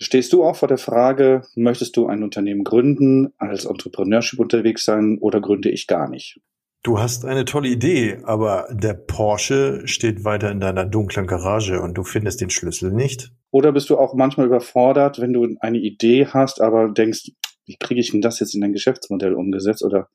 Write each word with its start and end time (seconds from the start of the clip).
Stehst 0.00 0.32
du 0.32 0.44
auch 0.44 0.56
vor 0.56 0.68
der 0.68 0.78
Frage, 0.78 1.42
möchtest 1.56 1.96
du 1.96 2.06
ein 2.06 2.22
Unternehmen 2.22 2.62
gründen, 2.62 3.32
als 3.36 3.64
Entrepreneurship 3.64 4.38
unterwegs 4.38 4.84
sein 4.84 5.18
oder 5.20 5.40
gründe 5.40 5.70
ich 5.70 5.86
gar 5.86 6.08
nicht? 6.08 6.40
Du 6.84 7.00
hast 7.00 7.24
eine 7.24 7.44
tolle 7.44 7.68
Idee, 7.68 8.20
aber 8.22 8.68
der 8.70 8.94
Porsche 8.94 9.82
steht 9.86 10.24
weiter 10.24 10.50
in 10.52 10.60
deiner 10.60 10.84
dunklen 10.84 11.26
Garage 11.26 11.80
und 11.80 11.98
du 11.98 12.04
findest 12.04 12.40
den 12.40 12.50
Schlüssel 12.50 12.92
nicht. 12.92 13.32
Oder 13.50 13.72
bist 13.72 13.90
du 13.90 13.98
auch 13.98 14.14
manchmal 14.14 14.46
überfordert, 14.46 15.20
wenn 15.20 15.32
du 15.32 15.56
eine 15.60 15.78
Idee 15.78 16.26
hast, 16.26 16.60
aber 16.60 16.88
denkst, 16.88 17.32
wie 17.66 17.76
kriege 17.76 18.00
ich 18.00 18.12
denn 18.12 18.20
das 18.20 18.38
jetzt 18.38 18.54
in 18.54 18.60
dein 18.60 18.72
Geschäftsmodell 18.72 19.34
umgesetzt? 19.34 19.84
Oder 19.84 20.08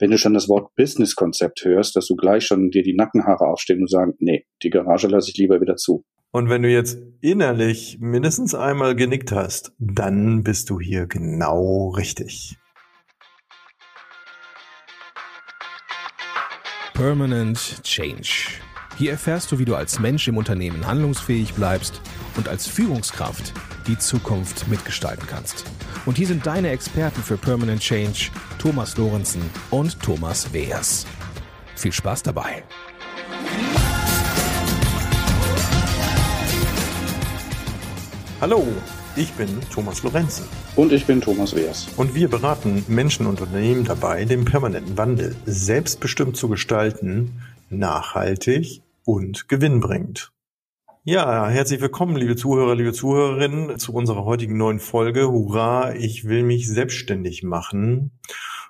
wenn 0.00 0.10
du 0.10 0.18
schon 0.18 0.34
das 0.34 0.48
Wort 0.48 0.74
Business-Konzept 0.74 1.64
hörst, 1.64 1.94
dass 1.94 2.06
du 2.06 2.16
gleich 2.16 2.44
schon 2.44 2.70
dir 2.70 2.82
die 2.82 2.94
Nackenhaare 2.94 3.46
aufstehen 3.46 3.80
und 3.80 3.90
sagen, 3.90 4.14
nee, 4.18 4.46
die 4.62 4.70
Garage 4.70 5.06
lasse 5.06 5.30
ich 5.30 5.38
lieber 5.38 5.60
wieder 5.60 5.76
zu. 5.76 6.04
Und 6.32 6.48
wenn 6.48 6.62
du 6.62 6.70
jetzt 6.70 6.98
innerlich 7.20 7.98
mindestens 8.00 8.54
einmal 8.54 8.94
genickt 8.94 9.32
hast, 9.32 9.72
dann 9.78 10.44
bist 10.44 10.70
du 10.70 10.78
hier 10.78 11.06
genau 11.06 11.88
richtig. 11.90 12.56
Permanent 16.94 17.82
Change. 17.82 18.60
Hier 18.96 19.12
erfährst 19.12 19.50
du, 19.50 19.58
wie 19.58 19.64
du 19.64 19.74
als 19.74 19.98
Mensch 19.98 20.28
im 20.28 20.36
Unternehmen 20.36 20.86
handlungsfähig 20.86 21.54
bleibst 21.54 22.00
und 22.36 22.48
als 22.48 22.66
Führungskraft 22.66 23.54
die 23.86 23.98
Zukunft 23.98 24.68
mitgestalten 24.68 25.26
kannst. 25.26 25.64
Und 26.06 26.16
hier 26.16 26.26
sind 26.26 26.46
deine 26.46 26.70
Experten 26.70 27.22
für 27.22 27.38
Permanent 27.38 27.80
Change, 27.80 28.30
Thomas 28.58 28.96
Lorenzen 28.96 29.42
und 29.70 30.00
Thomas 30.00 30.52
Weers. 30.52 31.06
Viel 31.74 31.92
Spaß 31.92 32.22
dabei! 32.22 32.62
Hallo, 38.40 38.66
ich 39.16 39.30
bin 39.34 39.48
Thomas 39.70 40.02
Lorenzen. 40.02 40.46
Und 40.74 40.92
ich 40.92 41.04
bin 41.04 41.20
Thomas 41.20 41.54
Weers. 41.54 41.88
Und 41.98 42.14
wir 42.14 42.30
beraten 42.30 42.86
Menschen 42.88 43.26
und 43.26 43.38
Unternehmen 43.38 43.84
dabei, 43.84 44.24
den 44.24 44.46
permanenten 44.46 44.96
Wandel 44.96 45.36
selbstbestimmt 45.44 46.38
zu 46.38 46.48
gestalten, 46.48 47.42
nachhaltig 47.68 48.80
und 49.04 49.46
gewinnbringend. 49.50 50.32
Ja, 51.04 51.50
herzlich 51.50 51.82
willkommen, 51.82 52.16
liebe 52.16 52.34
Zuhörer, 52.34 52.74
liebe 52.74 52.94
Zuhörerinnen, 52.94 53.78
zu 53.78 53.92
unserer 53.92 54.24
heutigen 54.24 54.56
neuen 54.56 54.80
Folge. 54.80 55.30
Hurra, 55.30 55.94
ich 55.94 56.26
will 56.26 56.42
mich 56.42 56.66
selbstständig 56.66 57.42
machen. 57.42 58.10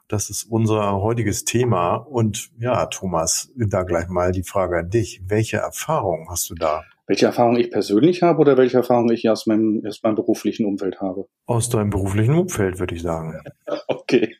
Das 0.08 0.30
ist 0.30 0.42
unser 0.50 0.94
heutiges 0.94 1.44
Thema. 1.44 1.94
Und 1.94 2.50
ja, 2.58 2.86
Thomas, 2.86 3.52
da 3.54 3.84
gleich 3.84 4.08
mal 4.08 4.32
die 4.32 4.42
Frage 4.42 4.78
an 4.78 4.90
dich. 4.90 5.22
Welche 5.28 5.58
Erfahrungen 5.58 6.28
hast 6.28 6.50
du 6.50 6.56
da? 6.56 6.82
Welche 7.06 7.26
Erfahrung 7.26 7.56
ich 7.56 7.70
persönlich 7.70 8.22
habe 8.22 8.38
oder 8.40 8.56
welche 8.56 8.76
Erfahrung 8.76 9.10
ich 9.10 9.28
aus 9.28 9.46
meinem, 9.46 9.82
aus 9.86 10.00
meinem 10.02 10.14
beruflichen 10.14 10.64
Umfeld 10.64 11.00
habe? 11.00 11.26
Aus 11.46 11.68
deinem 11.68 11.90
beruflichen 11.90 12.34
Umfeld, 12.34 12.78
würde 12.78 12.94
ich 12.94 13.02
sagen. 13.02 13.40
Okay. 13.86 14.36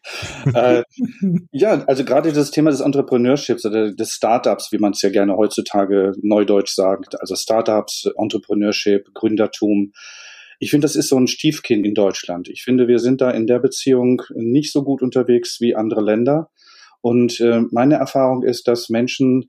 äh, 0.53 0.83
ja, 1.53 1.85
also 1.87 2.05
gerade 2.05 2.33
das 2.33 2.51
Thema 2.51 2.71
des 2.71 2.81
Entrepreneurships 2.81 3.65
oder 3.65 3.93
des 3.93 4.11
Startups, 4.11 4.73
wie 4.73 4.79
man 4.79 4.93
es 4.93 5.03
ja 5.03 5.11
gerne 5.11 5.37
heutzutage 5.37 6.13
neudeutsch 6.23 6.75
sagt, 6.75 7.21
also 7.21 7.37
Startups, 7.37 8.11
Entrepreneurship, 8.17 9.15
Gründertum. 9.15 9.93
Ich 10.59 10.71
finde, 10.71 10.87
das 10.87 10.97
ist 10.97 11.09
so 11.09 11.17
ein 11.17 11.29
Stiefkind 11.29 11.87
in 11.87 11.95
Deutschland. 11.95 12.49
Ich 12.49 12.63
finde, 12.63 12.89
wir 12.89 12.99
sind 12.99 13.21
da 13.21 13.31
in 13.31 13.47
der 13.47 13.61
Beziehung 13.61 14.23
nicht 14.35 14.73
so 14.73 14.83
gut 14.83 15.03
unterwegs 15.03 15.61
wie 15.61 15.77
andere 15.77 16.03
Länder. 16.03 16.51
Und 17.01 17.41
äh, 17.41 17.63
meine 17.71 17.95
Erfahrung 17.95 18.43
ist, 18.43 18.69
dass 18.69 18.89
Menschen 18.89 19.49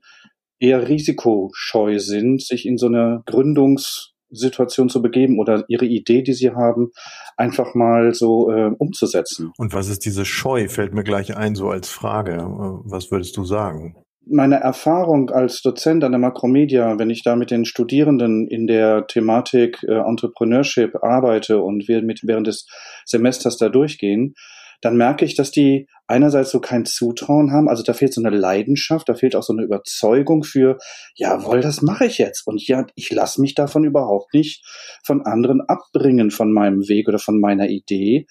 eher 0.62 0.88
risikoscheu 0.88 1.98
sind, 1.98 2.40
sich 2.40 2.66
in 2.66 2.78
so 2.78 2.86
eine 2.86 3.22
Gründungssituation 3.26 4.88
zu 4.88 5.02
begeben 5.02 5.40
oder 5.40 5.64
ihre 5.68 5.86
Idee, 5.86 6.22
die 6.22 6.32
sie 6.32 6.50
haben, 6.50 6.90
einfach 7.36 7.74
mal 7.74 8.14
so 8.14 8.50
äh, 8.50 8.70
umzusetzen. 8.78 9.50
Und 9.58 9.74
was 9.74 9.88
ist 9.88 10.04
diese 10.04 10.24
Scheu? 10.24 10.68
Fällt 10.68 10.94
mir 10.94 11.04
gleich 11.04 11.36
ein, 11.36 11.56
so 11.56 11.68
als 11.68 11.88
Frage. 11.88 12.38
Was 12.84 13.10
würdest 13.10 13.36
du 13.36 13.44
sagen? 13.44 13.96
Meine 14.24 14.60
Erfahrung 14.60 15.30
als 15.30 15.62
Dozent 15.62 16.04
an 16.04 16.12
der 16.12 16.20
Makromedia, 16.20 16.96
wenn 16.96 17.10
ich 17.10 17.24
da 17.24 17.34
mit 17.34 17.50
den 17.50 17.64
Studierenden 17.64 18.46
in 18.46 18.68
der 18.68 19.08
Thematik 19.08 19.82
äh, 19.82 19.94
Entrepreneurship 19.94 21.02
arbeite 21.02 21.60
und 21.60 21.88
wir 21.88 22.02
mit 22.02 22.20
während 22.22 22.46
des 22.46 22.68
Semesters 23.04 23.56
da 23.56 23.68
durchgehen, 23.68 24.34
dann 24.82 24.96
merke 24.96 25.24
ich, 25.24 25.36
dass 25.36 25.52
die 25.52 25.88
einerseits 26.08 26.50
so 26.50 26.60
kein 26.60 26.84
Zutrauen 26.84 27.52
haben, 27.52 27.68
also 27.68 27.84
da 27.84 27.94
fehlt 27.94 28.12
so 28.12 28.20
eine 28.20 28.36
Leidenschaft, 28.36 29.08
da 29.08 29.14
fehlt 29.14 29.36
auch 29.36 29.44
so 29.44 29.52
eine 29.52 29.62
Überzeugung 29.62 30.42
für, 30.42 30.76
jawohl, 31.14 31.60
das 31.60 31.82
mache 31.82 32.04
ich 32.04 32.18
jetzt. 32.18 32.46
Und 32.46 32.66
ja, 32.66 32.84
ich 32.96 33.10
lasse 33.12 33.40
mich 33.40 33.54
davon 33.54 33.84
überhaupt 33.84 34.34
nicht 34.34 34.66
von 35.04 35.24
anderen 35.24 35.60
abbringen 35.62 36.32
von 36.32 36.52
meinem 36.52 36.88
Weg 36.88 37.08
oder 37.08 37.20
von 37.20 37.40
meiner 37.40 37.68
Idee. 37.68 38.26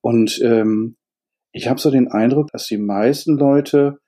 Und 0.00 0.40
ähm, 0.42 0.96
ich 1.52 1.68
habe 1.68 1.80
so 1.80 1.90
den 1.90 2.08
Eindruck, 2.08 2.50
dass 2.50 2.66
die 2.66 2.78
meisten 2.78 3.36
Leute, 3.36 3.98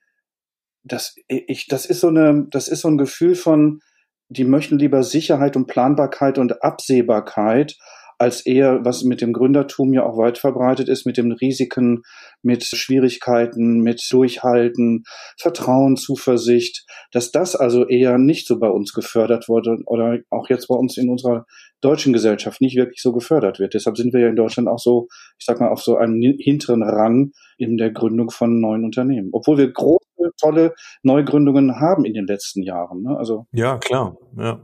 das 0.82 1.14
ich, 1.28 1.66
das 1.68 1.84
ist 1.84 2.00
so 2.00 2.08
eine, 2.08 2.46
das 2.50 2.68
ist 2.68 2.80
so 2.80 2.88
ein 2.88 2.98
Gefühl 2.98 3.34
von, 3.34 3.80
die 4.28 4.44
möchten 4.44 4.78
lieber 4.78 5.02
Sicherheit 5.02 5.56
und 5.56 5.66
Planbarkeit 5.66 6.38
und 6.38 6.62
Absehbarkeit 6.62 7.76
als 8.22 8.46
eher, 8.46 8.84
was 8.84 9.02
mit 9.02 9.20
dem 9.20 9.32
Gründertum 9.32 9.92
ja 9.92 10.06
auch 10.06 10.16
weit 10.16 10.38
verbreitet 10.38 10.88
ist, 10.88 11.04
mit 11.06 11.16
den 11.16 11.32
Risiken, 11.32 12.02
mit 12.40 12.62
Schwierigkeiten, 12.62 13.80
mit 13.80 14.00
Durchhalten, 14.10 15.02
Vertrauen, 15.40 15.96
Zuversicht, 15.96 16.86
dass 17.10 17.32
das 17.32 17.56
also 17.56 17.84
eher 17.86 18.18
nicht 18.18 18.46
so 18.46 18.60
bei 18.60 18.68
uns 18.68 18.92
gefördert 18.92 19.48
wurde 19.48 19.78
oder 19.86 20.20
auch 20.30 20.48
jetzt 20.48 20.68
bei 20.68 20.76
uns 20.76 20.96
in 20.96 21.10
unserer 21.10 21.46
deutschen 21.80 22.12
Gesellschaft 22.12 22.60
nicht 22.60 22.76
wirklich 22.76 23.02
so 23.02 23.12
gefördert 23.12 23.58
wird. 23.58 23.74
Deshalb 23.74 23.96
sind 23.96 24.12
wir 24.14 24.20
ja 24.20 24.28
in 24.28 24.36
Deutschland 24.36 24.68
auch 24.68 24.78
so, 24.78 25.08
ich 25.38 25.44
sag 25.44 25.58
mal, 25.58 25.70
auf 25.70 25.82
so 25.82 25.96
einem 25.96 26.20
hinteren 26.38 26.84
Rang 26.84 27.32
in 27.58 27.76
der 27.76 27.90
Gründung 27.90 28.30
von 28.30 28.60
neuen 28.60 28.84
Unternehmen. 28.84 29.30
Obwohl 29.32 29.58
wir 29.58 29.72
große, 29.72 29.98
tolle 30.40 30.74
Neugründungen 31.02 31.80
haben 31.80 32.04
in 32.04 32.14
den 32.14 32.26
letzten 32.26 32.62
Jahren. 32.62 33.02
Ne? 33.02 33.16
Also 33.16 33.46
ja, 33.52 33.78
klar, 33.78 34.16
ja. 34.36 34.60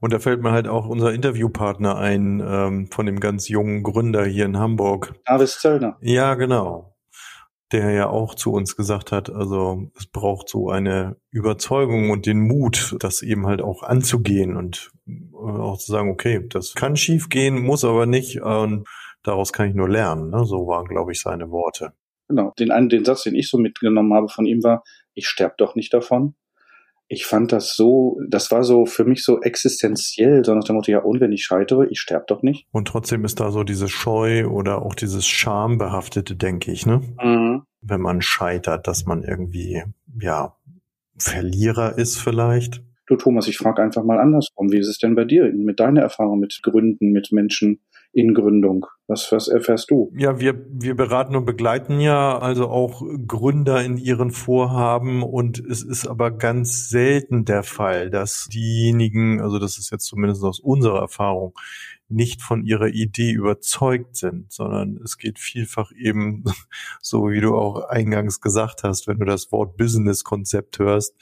Und 0.00 0.12
da 0.12 0.18
fällt 0.18 0.42
mir 0.42 0.52
halt 0.52 0.68
auch 0.68 0.86
unser 0.86 1.12
Interviewpartner 1.12 1.96
ein, 1.96 2.42
ähm, 2.44 2.88
von 2.90 3.06
dem 3.06 3.20
ganz 3.20 3.48
jungen 3.48 3.82
Gründer 3.82 4.24
hier 4.24 4.44
in 4.44 4.58
Hamburg. 4.58 5.14
Davis 5.24 5.58
Zöllner. 5.58 5.96
Ja, 6.00 6.34
genau. 6.34 6.94
Der 7.72 7.90
ja 7.90 8.08
auch 8.08 8.34
zu 8.34 8.52
uns 8.52 8.76
gesagt 8.76 9.12
hat, 9.12 9.28
also 9.28 9.90
es 9.98 10.06
braucht 10.06 10.48
so 10.48 10.70
eine 10.70 11.16
Überzeugung 11.30 12.10
und 12.10 12.24
den 12.24 12.40
Mut, 12.40 12.96
das 13.00 13.22
eben 13.22 13.46
halt 13.46 13.60
auch 13.60 13.82
anzugehen 13.82 14.56
und 14.56 14.90
äh, 15.06 15.12
auch 15.34 15.78
zu 15.78 15.92
sagen, 15.92 16.10
okay, 16.10 16.46
das 16.48 16.74
kann 16.74 16.96
schief 16.96 17.28
gehen, 17.28 17.60
muss 17.60 17.84
aber 17.84 18.06
nicht 18.06 18.40
und 18.40 18.88
daraus 19.22 19.52
kann 19.52 19.68
ich 19.68 19.74
nur 19.74 19.88
lernen. 19.88 20.30
Ne? 20.30 20.46
So 20.46 20.66
waren, 20.66 20.86
glaube 20.86 21.12
ich, 21.12 21.20
seine 21.20 21.50
Worte. 21.50 21.92
Genau. 22.28 22.52
Den 22.58 22.70
einen, 22.70 22.88
den 22.88 23.04
Satz, 23.04 23.24
den 23.24 23.34
ich 23.34 23.50
so 23.50 23.58
mitgenommen 23.58 24.14
habe 24.14 24.28
von 24.28 24.46
ihm 24.46 24.62
war, 24.62 24.82
ich 25.14 25.26
sterb 25.26 25.58
doch 25.58 25.74
nicht 25.74 25.92
davon 25.92 26.36
ich 27.08 27.24
fand 27.24 27.52
das 27.52 27.74
so, 27.74 28.20
das 28.28 28.50
war 28.50 28.62
so 28.64 28.84
für 28.84 29.04
mich 29.04 29.24
so 29.24 29.40
existenziell, 29.40 30.44
so 30.44 30.54
nach 30.54 30.64
dem 30.64 30.76
Motto, 30.76 30.92
ja, 30.92 31.00
und 31.00 31.20
wenn 31.20 31.32
ich 31.32 31.44
scheitere, 31.44 31.86
ich 31.90 32.00
sterbe 32.00 32.26
doch 32.28 32.42
nicht. 32.42 32.66
Und 32.70 32.88
trotzdem 32.88 33.24
ist 33.24 33.40
da 33.40 33.50
so 33.50 33.64
diese 33.64 33.88
Scheu 33.88 34.46
oder 34.46 34.82
auch 34.82 34.94
dieses 34.94 35.26
Schambehaftete, 35.26 36.36
denke 36.36 36.70
ich, 36.70 36.86
ne? 36.86 37.00
Mhm. 37.22 37.62
Wenn 37.80 38.00
man 38.00 38.20
scheitert, 38.20 38.86
dass 38.86 39.06
man 39.06 39.22
irgendwie, 39.22 39.82
ja, 40.20 40.54
Verlierer 41.18 41.98
ist 41.98 42.16
vielleicht. 42.18 42.82
Du 43.06 43.16
Thomas, 43.16 43.48
ich 43.48 43.58
frage 43.58 43.82
einfach 43.82 44.04
mal 44.04 44.20
andersrum. 44.20 44.70
Wie 44.70 44.78
ist 44.78 44.88
es 44.88 44.98
denn 44.98 45.14
bei 45.14 45.24
dir 45.24 45.50
mit 45.52 45.80
deiner 45.80 46.02
Erfahrung 46.02 46.38
mit 46.38 46.60
Gründen, 46.62 47.10
mit 47.10 47.32
Menschen 47.32 47.80
in 48.12 48.34
Gründung? 48.34 48.86
Was, 49.10 49.32
was 49.32 49.48
erfährst 49.48 49.90
du? 49.90 50.12
Ja, 50.14 50.38
wir, 50.38 50.66
wir 50.68 50.94
beraten 50.94 51.34
und 51.34 51.46
begleiten 51.46 51.98
ja 51.98 52.38
also 52.38 52.68
auch 52.68 53.02
Gründer 53.26 53.82
in 53.82 53.96
ihren 53.96 54.32
Vorhaben 54.32 55.22
und 55.22 55.58
es 55.58 55.82
ist 55.82 56.06
aber 56.06 56.30
ganz 56.30 56.90
selten 56.90 57.46
der 57.46 57.62
Fall, 57.62 58.10
dass 58.10 58.48
diejenigen, 58.52 59.40
also 59.40 59.58
das 59.58 59.78
ist 59.78 59.90
jetzt 59.90 60.04
zumindest 60.04 60.44
aus 60.44 60.60
unserer 60.60 61.00
Erfahrung, 61.00 61.54
nicht 62.08 62.42
von 62.42 62.64
ihrer 62.64 62.88
Idee 62.88 63.32
überzeugt 63.32 64.16
sind, 64.16 64.50
sondern 64.50 64.98
es 65.04 65.18
geht 65.18 65.38
vielfach 65.38 65.92
eben, 65.92 66.44
so 67.02 67.30
wie 67.30 67.40
du 67.40 67.56
auch 67.56 67.88
eingangs 67.88 68.40
gesagt 68.40 68.82
hast, 68.82 69.06
wenn 69.06 69.18
du 69.18 69.26
das 69.26 69.52
Wort 69.52 69.76
Business-Konzept 69.76 70.78
hörst, 70.78 71.14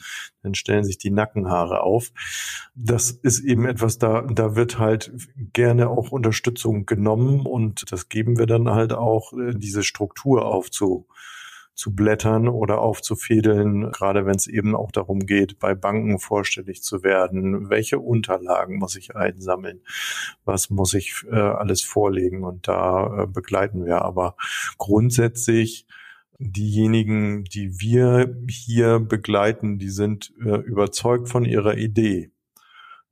dann 0.43 0.55
stellen 0.55 0.85
sich 0.85 0.97
die 0.97 1.11
Nackenhaare 1.11 1.81
auf. 1.81 2.11
Das 2.75 3.11
ist 3.11 3.41
eben 3.41 3.65
etwas, 3.65 3.97
da, 3.97 4.21
da 4.21 4.55
wird 4.55 4.79
halt 4.79 5.11
gerne 5.53 5.89
auch 5.89 6.11
Unterstützung 6.11 6.85
genommen 6.85 7.45
und 7.45 7.91
das 7.91 8.07
geben 8.07 8.37
wir 8.37 8.45
dann 8.45 8.69
halt 8.69 8.93
auch, 8.93 9.33
äh, 9.33 9.53
diese 9.53 9.83
Struktur 9.83 10.45
aufzu, 10.45 11.07
zu 11.77 11.93
blättern 11.93 12.47
oder 12.47 12.79
aufzufädeln, 12.79 13.91
gerade 13.91 14.25
wenn 14.25 14.35
es 14.35 14.47
eben 14.47 14.75
auch 14.75 14.91
darum 14.91 15.19
geht, 15.19 15.59
bei 15.59 15.75
Banken 15.75 16.17
vorstellig 16.17 16.81
zu 16.81 17.03
werden. 17.03 17.69
Welche 17.69 17.99
Unterlagen 17.99 18.79
muss 18.79 18.95
ich 18.95 19.15
einsammeln? 19.15 19.81
Was 20.43 20.71
muss 20.71 20.95
ich 20.95 21.23
äh, 21.31 21.35
alles 21.35 21.83
vorlegen? 21.83 22.43
Und 22.43 22.67
da 22.67 23.23
äh, 23.23 23.27
begleiten 23.27 23.85
wir 23.85 24.01
aber 24.01 24.35
grundsätzlich 24.79 25.85
diejenigen, 26.39 27.43
die 27.43 27.79
wir 27.79 28.35
hier 28.49 28.99
begleiten, 28.99 29.77
die 29.77 29.89
sind 29.89 30.33
äh, 30.43 30.57
überzeugt 30.57 31.29
von 31.29 31.45
ihrer 31.45 31.77
Idee. 31.77 32.31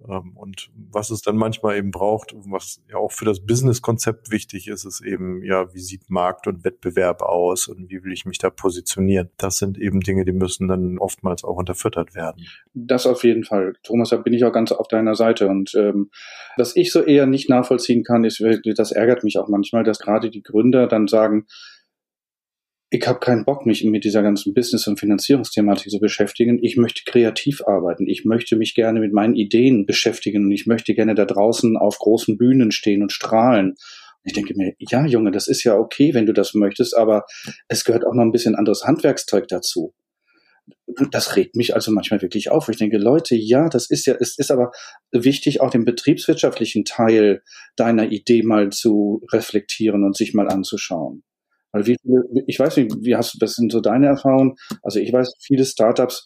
Ähm, 0.08 0.34
und 0.36 0.70
was 0.76 1.10
es 1.10 1.22
dann 1.22 1.38
manchmal 1.38 1.78
eben 1.78 1.92
braucht, 1.92 2.34
was 2.46 2.82
ja 2.90 2.98
auch 2.98 3.12
für 3.12 3.26
das 3.26 3.46
Business-Konzept 3.46 4.32
wichtig 4.32 4.68
ist, 4.68 4.86
ist 4.86 5.02
eben, 5.02 5.44
ja, 5.44 5.74
wie 5.74 5.80
sieht 5.80 6.10
Markt 6.10 6.48
und 6.48 6.64
Wettbewerb 6.64 7.22
aus 7.22 7.68
und 7.68 7.90
wie 7.90 8.04
will 8.04 8.12
ich 8.12 8.26
mich 8.26 8.38
da 8.38 8.50
positionieren? 8.50 9.30
Das 9.38 9.58
sind 9.58 9.78
eben 9.78 10.02
Dinge, 10.02 10.26
die 10.26 10.34
müssen 10.34 10.68
dann 10.68 10.98
oftmals 10.98 11.44
auch 11.44 11.58
unterfüttert 11.58 12.16
werden. 12.16 12.46
Das 12.74 13.08
auf 13.08 13.24
jeden 13.24 13.44
Fall. 13.44 13.74
Thomas, 13.84 14.10
da 14.10 14.18
bin 14.18 14.34
ich 14.34 14.44
auch 14.44 14.52
ganz 14.52 14.72
auf 14.72 14.88
deiner 14.88 15.16
Seite. 15.16 15.48
Und 15.48 15.74
ähm, 15.76 16.12
was 16.58 16.76
ich 16.76 16.92
so 16.92 17.02
eher 17.02 17.26
nicht 17.26 17.50
nachvollziehen 17.50 18.04
kann, 18.04 18.24
ist, 18.24 18.44
das 18.78 18.92
ärgert 18.92 19.24
mich 19.24 19.38
auch 19.38 19.48
manchmal, 19.48 19.84
dass 19.84 20.00
gerade 20.00 20.30
die 20.30 20.44
Gründer 20.44 20.88
dann 20.88 21.08
sagen, 21.08 21.46
ich 22.90 23.08
habe 23.08 23.20
keinen 23.20 23.46
Bock, 23.46 23.66
mich 23.66 23.84
mit 23.84 24.04
dieser 24.04 24.22
ganzen 24.22 24.54
Business- 24.54 24.88
und 24.88 25.00
Finanzierungsthematik 25.00 25.92
zu 25.92 26.00
beschäftigen. 26.00 26.60
Ich 26.62 26.78
möchte 26.78 27.04
kreativ 27.06 27.62
arbeiten. 27.66 28.08
Ich 28.08 28.26
möchte 28.26 28.56
mich 28.56 28.76
gerne 28.76 29.00
mit 29.00 29.12
meinen 29.12 29.36
Ideen 29.36 29.86
beschäftigen 29.86 30.46
und 30.46 30.52
ich 30.52 30.68
möchte 30.68 30.94
gerne 30.94 31.16
da 31.16 31.26
draußen 31.26 31.78
auf 31.78 31.98
großen 31.98 32.38
Bühnen 32.38 32.72
stehen 32.72 33.02
und 33.02 33.12
strahlen. 33.12 33.76
Ich 34.24 34.34
denke 34.34 34.54
mir, 34.56 34.74
ja, 34.80 35.06
Junge, 35.06 35.32
das 35.32 35.48
ist 35.48 35.64
ja 35.64 35.76
okay, 35.78 36.14
wenn 36.14 36.26
du 36.26 36.34
das 36.34 36.54
möchtest, 36.54 36.96
aber 36.96 37.26
es 37.68 37.86
gehört 37.86 38.06
auch 38.06 38.14
noch 38.14 38.24
ein 38.24 38.32
bisschen 38.32 38.56
anderes 38.56 38.84
Handwerkszeug 38.84 39.48
dazu. 39.48 39.94
Das 41.12 41.36
regt 41.36 41.56
mich 41.56 41.76
also 41.76 41.92
manchmal 41.92 42.22
wirklich 42.22 42.50
auf. 42.50 42.70
Ich 42.70 42.78
denke, 42.78 42.98
Leute, 42.98 43.36
ja, 43.36 43.70
das 43.70 43.90
ist 43.90 44.06
ja, 44.08 44.16
es 44.20 44.38
ist 44.38 44.50
aber 44.50 44.72
wichtig, 45.12 45.62
auch 45.62 45.70
den 45.70 45.86
betriebswirtschaftlichen 45.86 46.86
Teil 46.86 47.44
deiner 47.76 48.12
Idee 48.12 48.42
mal 48.42 48.72
zu 48.72 49.24
reflektieren 49.32 50.04
und 50.04 50.16
sich 50.16 50.34
mal 50.34 50.48
anzuschauen. 50.48 51.24
Weil 51.76 51.88
wie, 51.88 51.98
ich 52.48 52.58
weiß 52.58 52.78
nicht, 52.78 52.96
wie 53.02 53.18
hast 53.18 53.34
du, 53.34 53.38
das 53.38 53.56
sind 53.56 53.70
so 53.70 53.82
deine 53.82 54.08
Erfahrungen? 54.08 54.56
Also 54.82 55.00
ich 55.00 55.12
weiß, 55.12 55.34
viele 55.42 55.66
Startups 55.66 56.26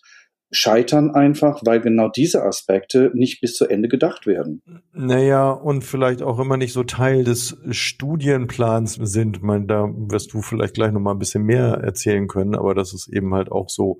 scheitern 0.51 1.09
einfach, 1.11 1.61
weil 1.65 1.81
genau 1.81 2.07
diese 2.07 2.43
Aspekte 2.43 3.09
nicht 3.15 3.41
bis 3.41 3.55
zu 3.55 3.67
Ende 3.67 3.87
gedacht 3.87 4.27
werden. 4.27 4.61
Naja, 4.93 5.49
und 5.49 5.83
vielleicht 5.83 6.21
auch 6.21 6.37
immer 6.37 6.57
nicht 6.57 6.73
so 6.73 6.83
Teil 6.83 7.23
des 7.23 7.57
Studienplans 7.71 8.99
sind. 9.01 9.37
Ich 9.37 9.43
meine, 9.43 9.65
da 9.65 9.87
wirst 9.91 10.33
du 10.33 10.43
vielleicht 10.43 10.75
gleich 10.75 10.91
nochmal 10.91 11.15
ein 11.15 11.19
bisschen 11.19 11.43
mehr 11.43 11.79
erzählen 11.83 12.27
können, 12.27 12.53
aber 12.53 12.75
das 12.75 12.93
ist 12.93 13.07
eben 13.07 13.33
halt 13.33 13.51
auch 13.51 13.69
so, 13.69 13.97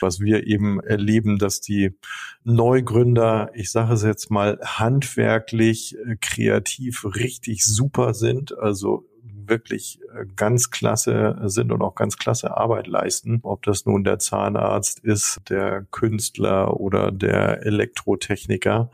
was 0.00 0.18
wir 0.18 0.48
eben 0.48 0.80
erleben, 0.80 1.38
dass 1.38 1.60
die 1.60 1.96
Neugründer, 2.42 3.50
ich 3.54 3.70
sage 3.70 3.94
es 3.94 4.02
jetzt 4.02 4.30
mal, 4.30 4.58
handwerklich, 4.64 5.96
äh, 5.96 6.16
kreativ 6.20 7.04
richtig 7.04 7.64
super 7.64 8.14
sind. 8.14 8.56
Also 8.58 9.04
wirklich 9.48 10.00
äh, 10.14 10.24
ganz 10.36 10.70
klasse 10.70 11.38
sind 11.44 11.72
und 11.72 11.82
auch 11.82 11.94
ganz 11.94 12.16
klasse 12.16 12.56
Arbeit 12.56 12.86
leisten. 12.86 13.40
Ob 13.42 13.62
das 13.62 13.86
nun 13.86 14.04
der 14.04 14.18
Zahnarzt 14.18 15.00
ist, 15.00 15.40
der 15.48 15.86
Künstler 15.90 16.78
oder 16.78 17.12
der 17.12 17.64
Elektrotechniker 17.64 18.90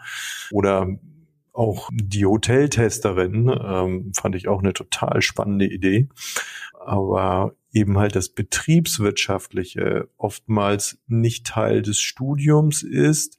oder 0.51 0.89
auch 1.53 1.89
die 1.93 2.27
Hoteltesterin 2.27 3.49
ähm, 3.49 4.13
fand 4.15 4.35
ich 4.35 4.49
auch 4.49 4.59
eine 4.59 4.73
total 4.73 5.23
spannende 5.23 5.67
Idee. 5.67 6.09
Aber 6.85 7.55
eben 7.73 7.99
halt 7.99 8.17
das 8.17 8.29
Betriebswirtschaftliche 8.29 10.09
oftmals 10.17 10.99
nicht 11.07 11.47
Teil 11.47 11.83
des 11.83 12.01
Studiums 12.01 12.83
ist 12.83 13.39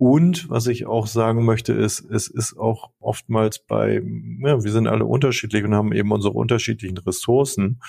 und 0.00 0.48
was 0.48 0.66
ich 0.66 0.86
auch 0.86 1.06
sagen 1.06 1.44
möchte, 1.44 1.74
ist, 1.74 2.00
es 2.10 2.26
ist 2.26 2.56
auch 2.56 2.88
oftmals 3.00 3.58
bei, 3.58 3.96
ja, 4.40 4.64
wir 4.64 4.72
sind 4.72 4.86
alle 4.86 5.04
unterschiedlich 5.04 5.62
und 5.62 5.74
haben 5.74 5.92
eben 5.92 6.10
unsere 6.10 6.32
unterschiedlichen 6.32 6.96
Ressourcen. 6.96 7.82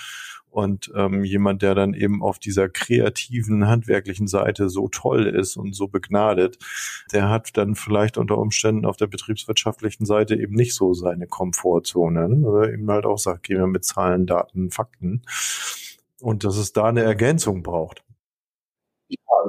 Und 0.50 0.92
ähm, 0.94 1.24
jemand, 1.24 1.62
der 1.62 1.74
dann 1.74 1.94
eben 1.94 2.22
auf 2.22 2.38
dieser 2.38 2.68
kreativen, 2.68 3.66
handwerklichen 3.66 4.26
Seite 4.26 4.68
so 4.68 4.88
toll 4.88 5.26
ist 5.26 5.56
und 5.56 5.74
so 5.74 5.88
begnadet, 5.88 6.58
der 7.14 7.30
hat 7.30 7.56
dann 7.56 7.76
vielleicht 7.76 8.18
unter 8.18 8.36
Umständen 8.36 8.84
auf 8.84 8.98
der 8.98 9.06
betriebswirtschaftlichen 9.06 10.04
Seite 10.04 10.36
eben 10.36 10.54
nicht 10.54 10.74
so 10.74 10.92
seine 10.92 11.26
Komfortzone. 11.26 12.28
Ne? 12.28 12.46
Oder 12.46 12.74
eben 12.74 12.90
halt 12.90 13.06
auch 13.06 13.16
sagt, 13.16 13.44
gehen 13.44 13.56
wir 13.56 13.66
mit 13.66 13.86
Zahlen, 13.86 14.26
Daten, 14.26 14.70
Fakten. 14.70 15.22
Und 16.20 16.44
dass 16.44 16.58
es 16.58 16.74
da 16.74 16.84
eine 16.84 17.00
Ergänzung 17.00 17.62
braucht 17.62 18.04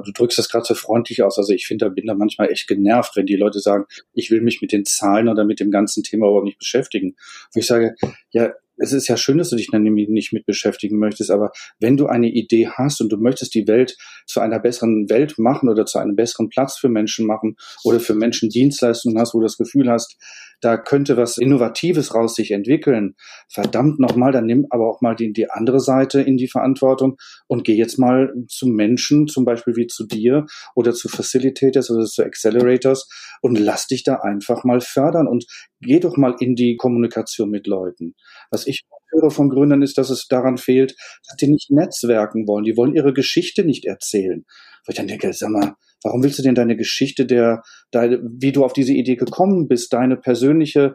du 0.04 0.12
drückst 0.12 0.38
das 0.38 0.48
gerade 0.48 0.64
so 0.64 0.74
freundlich 0.74 1.22
aus. 1.22 1.38
Also 1.38 1.52
ich 1.52 1.66
finde, 1.66 1.86
da 1.86 1.88
bin 1.90 2.06
da 2.06 2.14
manchmal 2.14 2.50
echt 2.50 2.66
genervt, 2.66 3.16
wenn 3.16 3.26
die 3.26 3.36
Leute 3.36 3.60
sagen, 3.60 3.84
ich 4.12 4.30
will 4.30 4.40
mich 4.40 4.60
mit 4.60 4.72
den 4.72 4.84
Zahlen 4.84 5.28
oder 5.28 5.44
mit 5.44 5.60
dem 5.60 5.70
ganzen 5.70 6.02
Thema 6.02 6.26
überhaupt 6.26 6.46
nicht 6.46 6.58
beschäftigen. 6.58 7.16
Wo 7.52 7.60
ich 7.60 7.66
sage, 7.66 7.94
ja, 8.30 8.52
es 8.76 8.92
ist 8.92 9.08
ja 9.08 9.16
schön, 9.16 9.38
dass 9.38 9.50
du 9.50 9.56
dich 9.56 9.68
dann 9.70 9.82
nicht 9.82 10.32
mit 10.32 10.46
beschäftigen 10.46 10.98
möchtest, 10.98 11.30
aber 11.30 11.52
wenn 11.78 11.96
du 11.96 12.06
eine 12.06 12.28
Idee 12.28 12.68
hast 12.68 13.00
und 13.00 13.08
du 13.10 13.16
möchtest 13.16 13.54
die 13.54 13.68
Welt 13.68 13.96
zu 14.26 14.40
einer 14.40 14.58
besseren 14.58 15.08
Welt 15.08 15.38
machen 15.38 15.68
oder 15.68 15.86
zu 15.86 15.98
einem 15.98 16.16
besseren 16.16 16.48
Platz 16.48 16.76
für 16.76 16.88
Menschen 16.88 17.26
machen 17.26 17.56
oder 17.84 18.00
für 18.00 18.14
Menschen 18.14 18.48
Dienstleistungen 18.48 19.18
hast, 19.18 19.32
wo 19.34 19.38
du 19.38 19.44
das 19.44 19.58
Gefühl 19.58 19.88
hast, 19.88 20.16
da 20.64 20.78
könnte 20.78 21.16
was 21.16 21.36
Innovatives 21.36 22.14
raus 22.14 22.34
sich 22.34 22.50
entwickeln. 22.50 23.14
Verdammt 23.52 23.98
nochmal, 24.00 24.32
dann 24.32 24.46
nimm 24.46 24.66
aber 24.70 24.88
auch 24.88 25.00
mal 25.02 25.14
die, 25.14 25.32
die 25.32 25.50
andere 25.50 25.80
Seite 25.80 26.22
in 26.22 26.36
die 26.36 26.48
Verantwortung 26.48 27.16
und 27.46 27.64
geh 27.64 27.74
jetzt 27.74 27.98
mal 27.98 28.32
zu 28.48 28.66
Menschen, 28.66 29.26
zum 29.26 29.44
Beispiel 29.44 29.76
wie 29.76 29.86
zu 29.86 30.06
dir 30.06 30.46
oder 30.74 30.92
zu 30.92 31.08
Facilitators 31.08 31.90
oder 31.90 32.04
zu 32.04 32.22
Accelerators 32.24 33.08
und 33.42 33.58
lass 33.58 33.86
dich 33.86 34.04
da 34.04 34.16
einfach 34.16 34.64
mal 34.64 34.80
fördern 34.80 35.28
und 35.28 35.44
geh 35.80 36.00
doch 36.00 36.16
mal 36.16 36.34
in 36.40 36.54
die 36.54 36.76
Kommunikation 36.76 37.50
mit 37.50 37.66
Leuten. 37.66 38.14
Was 38.50 38.66
ich 38.66 38.84
höre 39.14 39.30
von 39.30 39.48
Gründern 39.48 39.82
ist, 39.82 39.96
dass 39.98 40.10
es 40.10 40.26
daran 40.28 40.58
fehlt, 40.58 40.94
dass 41.26 41.36
die 41.36 41.48
nicht 41.48 41.70
netzwerken 41.70 42.46
wollen. 42.46 42.64
Die 42.64 42.76
wollen 42.76 42.94
ihre 42.94 43.12
Geschichte 43.12 43.64
nicht 43.64 43.84
erzählen. 43.86 44.44
Wo 44.86 44.90
ich 44.90 44.96
dann 44.96 45.08
denke, 45.08 45.32
sag 45.32 45.50
mal, 45.50 45.74
warum 46.02 46.22
willst 46.22 46.38
du 46.38 46.42
denn 46.42 46.54
deine 46.54 46.76
Geschichte 46.76 47.26
der, 47.26 47.62
deine, 47.90 48.20
wie 48.22 48.52
du 48.52 48.64
auf 48.64 48.72
diese 48.72 48.92
Idee 48.92 49.16
gekommen 49.16 49.66
bist, 49.66 49.92
deine 49.92 50.16
persönliche 50.16 50.94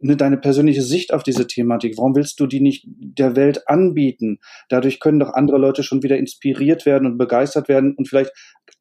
ne, 0.00 0.16
deine 0.16 0.36
persönliche 0.36 0.82
Sicht 0.82 1.12
auf 1.12 1.22
diese 1.22 1.46
Thematik? 1.46 1.96
Warum 1.96 2.14
willst 2.14 2.40
du 2.40 2.46
die 2.46 2.60
nicht 2.60 2.84
der 2.86 3.36
Welt 3.36 3.68
anbieten? 3.68 4.38
Dadurch 4.68 5.00
können 5.00 5.20
doch 5.20 5.32
andere 5.32 5.58
Leute 5.58 5.82
schon 5.82 6.02
wieder 6.02 6.18
inspiriert 6.18 6.86
werden 6.86 7.06
und 7.06 7.18
begeistert 7.18 7.68
werden 7.68 7.94
und 7.96 8.08
vielleicht 8.08 8.32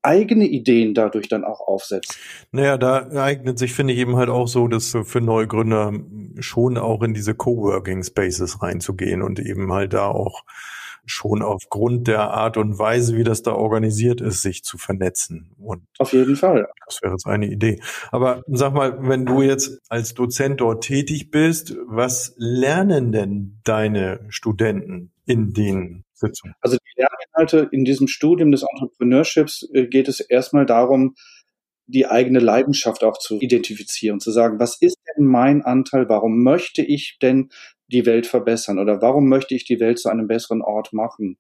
eigene 0.02 0.46
Ideen 0.46 0.94
dadurch 0.94 1.28
dann 1.28 1.44
auch 1.44 1.60
aufsetzen. 1.60 2.16
Naja, 2.52 2.78
da 2.78 3.10
eignet 3.22 3.60
sich, 3.60 3.74
finde 3.74 3.94
ich, 3.94 4.00
eben 4.00 4.16
halt 4.16 4.30
auch 4.30 4.48
so, 4.48 4.68
dass 4.68 4.96
für 5.04 5.22
Neugründer 5.22 5.94
schon 6.40 6.78
auch 6.78 7.04
in 7.04 7.14
diese 7.14 7.36
Coworking 7.36 8.04
Spaces 8.04 8.62
reinzugehen 8.62 9.22
und 9.22 9.40
eben 9.40 9.72
halt 9.74 9.94
da 9.94 10.08
auch 10.08 10.44
schon 11.10 11.42
aufgrund 11.42 12.08
der 12.08 12.32
Art 12.32 12.58
und 12.58 12.78
Weise, 12.78 13.16
wie 13.16 13.24
das 13.24 13.42
da 13.42 13.54
organisiert 13.54 14.22
ist, 14.22 14.42
sich 14.42 14.64
zu 14.64 14.78
vernetzen. 14.78 15.52
Und 15.58 15.84
Auf 15.98 16.14
jeden 16.14 16.36
Fall. 16.36 16.68
Das 16.86 17.02
wäre 17.02 17.14
jetzt 17.14 17.26
eine 17.26 17.48
Idee. 17.48 17.82
Aber 18.12 18.44
sag 18.48 18.74
mal, 18.74 18.98
wenn 19.02 19.26
du 19.26 19.42
jetzt 19.42 19.80
als 19.90 20.14
Dozent 20.14 20.62
dort 20.62 20.84
tätig 20.84 21.32
bist, 21.32 21.76
was 21.88 22.34
lernen 22.38 23.12
denn 23.12 23.60
deine 23.64 24.26
Studenten 24.30 25.12
in 25.26 25.54
den 25.54 26.04
Sitzungen? 26.14 26.56
Also 26.62 26.78
die 26.78 27.02
Lerninhalte 27.02 27.70
in 27.72 27.86
diesem 27.86 28.08
Studium 28.08 28.52
des 28.52 28.64
Entrepreneurships 28.64 29.68
äh, 29.74 29.88
geht 29.88 30.08
es 30.08 30.20
erstmal 30.20 30.66
darum, 30.66 31.16
die 31.90 32.06
eigene 32.06 32.40
Leidenschaft 32.40 33.04
auch 33.04 33.18
zu 33.18 33.40
identifizieren, 33.40 34.20
zu 34.20 34.32
sagen, 34.32 34.60
was 34.60 34.78
ist 34.80 34.98
denn 35.18 35.26
mein 35.26 35.64
Anteil, 35.64 36.08
warum 36.08 36.44
möchte 36.44 36.84
ich 36.84 37.18
denn 37.22 37.50
die 37.88 38.06
Welt 38.06 38.28
verbessern? 38.28 38.78
Oder 38.78 39.02
warum 39.02 39.28
möchte 39.28 39.56
ich 39.56 39.66
die 39.66 39.80
Welt 39.80 39.98
zu 39.98 40.10
einem 40.10 40.28
besseren 40.28 40.62
Ort 40.62 40.94
machen? 40.94 41.38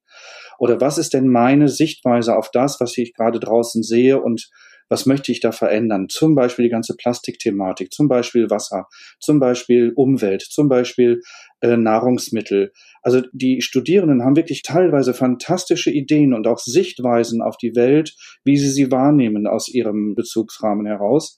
Oder 0.58 0.82
was 0.82 0.98
ist 0.98 1.14
denn 1.14 1.28
meine 1.28 1.68
Sichtweise 1.70 2.36
auf 2.36 2.50
das, 2.52 2.80
was 2.80 2.98
ich 2.98 3.14
gerade 3.14 3.40
draußen 3.40 3.84
sehe? 3.84 4.20
Und 4.20 4.50
was 4.90 5.06
möchte 5.06 5.32
ich 5.32 5.40
da 5.40 5.52
verändern? 5.52 6.10
Zum 6.10 6.36
Beispiel 6.36 6.64
die 6.64 6.72
ganze 6.72 6.96
Plastikthematik, 6.96 7.94
zum 7.94 8.08
Beispiel 8.08 8.50
Wasser, 8.50 8.88
zum 9.20 9.40
Beispiel 9.40 9.94
Umwelt, 9.96 10.42
zum 10.42 10.68
Beispiel 10.68 11.22
äh, 11.62 11.78
Nahrungsmittel. 11.78 12.74
Also 13.02 13.22
die 13.32 13.62
Studierenden 13.62 14.24
haben 14.24 14.36
wirklich 14.36 14.64
teilweise 14.64 15.14
fantastische 15.14 15.92
Ideen 15.92 16.34
und 16.34 16.48
auch 16.48 16.60
Sichtweisen 16.60 17.42
auf 17.42 17.58
die 17.58 17.76
Welt, 17.76 18.16
wie 18.44 18.58
sie 18.58 18.70
sie 18.70 18.92
wahrnehmen 18.92 19.48
aus 19.48 19.70
ihrem 19.70 20.16
Bezugsrahmen 20.16 20.86
heraus. 20.86 21.38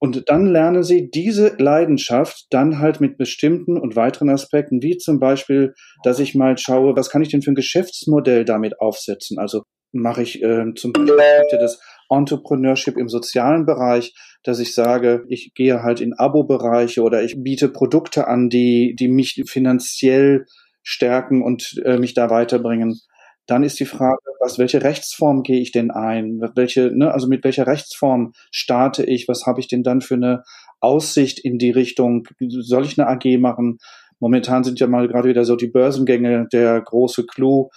Und 0.00 0.28
dann 0.28 0.46
lernen 0.46 0.84
sie 0.84 1.10
diese 1.10 1.56
Leidenschaft 1.58 2.46
dann 2.50 2.78
halt 2.78 3.00
mit 3.00 3.18
bestimmten 3.18 3.76
und 3.76 3.96
weiteren 3.96 4.30
Aspekten, 4.30 4.80
wie 4.80 4.96
zum 4.96 5.18
Beispiel, 5.18 5.74
dass 6.04 6.20
ich 6.20 6.36
mal 6.36 6.56
schaue, 6.56 6.94
was 6.94 7.10
kann 7.10 7.22
ich 7.22 7.30
denn 7.30 7.42
für 7.42 7.50
ein 7.50 7.56
Geschäftsmodell 7.56 8.44
damit 8.44 8.80
aufsetzen? 8.80 9.38
Also 9.38 9.64
mache 9.92 10.22
ich 10.22 10.42
äh, 10.42 10.72
zum 10.76 10.92
Beispiel 10.92 11.58
das 11.58 11.80
Entrepreneurship 12.08 12.96
im 12.96 13.08
sozialen 13.08 13.66
Bereich, 13.66 14.14
dass 14.42 14.58
ich 14.58 14.74
sage, 14.74 15.24
ich 15.28 15.52
gehe 15.54 15.82
halt 15.82 16.00
in 16.00 16.14
Abo-Bereiche 16.14 17.02
oder 17.02 17.22
ich 17.22 17.42
biete 17.42 17.68
Produkte 17.68 18.28
an, 18.28 18.48
die, 18.48 18.94
die 18.98 19.08
mich 19.08 19.42
finanziell 19.46 20.46
stärken 20.82 21.42
und 21.42 21.80
äh, 21.84 21.98
mich 21.98 22.14
da 22.14 22.30
weiterbringen. 22.30 22.98
Dann 23.46 23.62
ist 23.62 23.80
die 23.80 23.86
Frage, 23.86 24.18
was, 24.40 24.58
welche 24.58 24.82
Rechtsform 24.82 25.42
gehe 25.42 25.60
ich 25.60 25.72
denn 25.72 25.90
ein? 25.90 26.40
Welche, 26.54 26.90
ne, 26.94 27.12
also 27.12 27.28
mit 27.28 27.44
welcher 27.44 27.66
Rechtsform 27.66 28.32
starte 28.50 29.04
ich? 29.04 29.26
Was 29.28 29.46
habe 29.46 29.60
ich 29.60 29.68
denn 29.68 29.82
dann 29.82 30.00
für 30.00 30.14
eine 30.14 30.42
Aussicht 30.80 31.38
in 31.38 31.58
die 31.58 31.70
Richtung? 31.70 32.26
Soll 32.40 32.84
ich 32.84 32.98
eine 32.98 33.08
AG 33.08 33.38
machen? 33.38 33.78
Momentan 34.20 34.64
sind 34.64 34.80
ja 34.80 34.86
mal 34.86 35.08
gerade 35.08 35.28
wieder 35.28 35.44
so 35.44 35.56
die 35.56 35.68
Börsengänge, 35.68 36.48
der 36.52 36.80
große 36.80 37.26
Clou, 37.26 37.68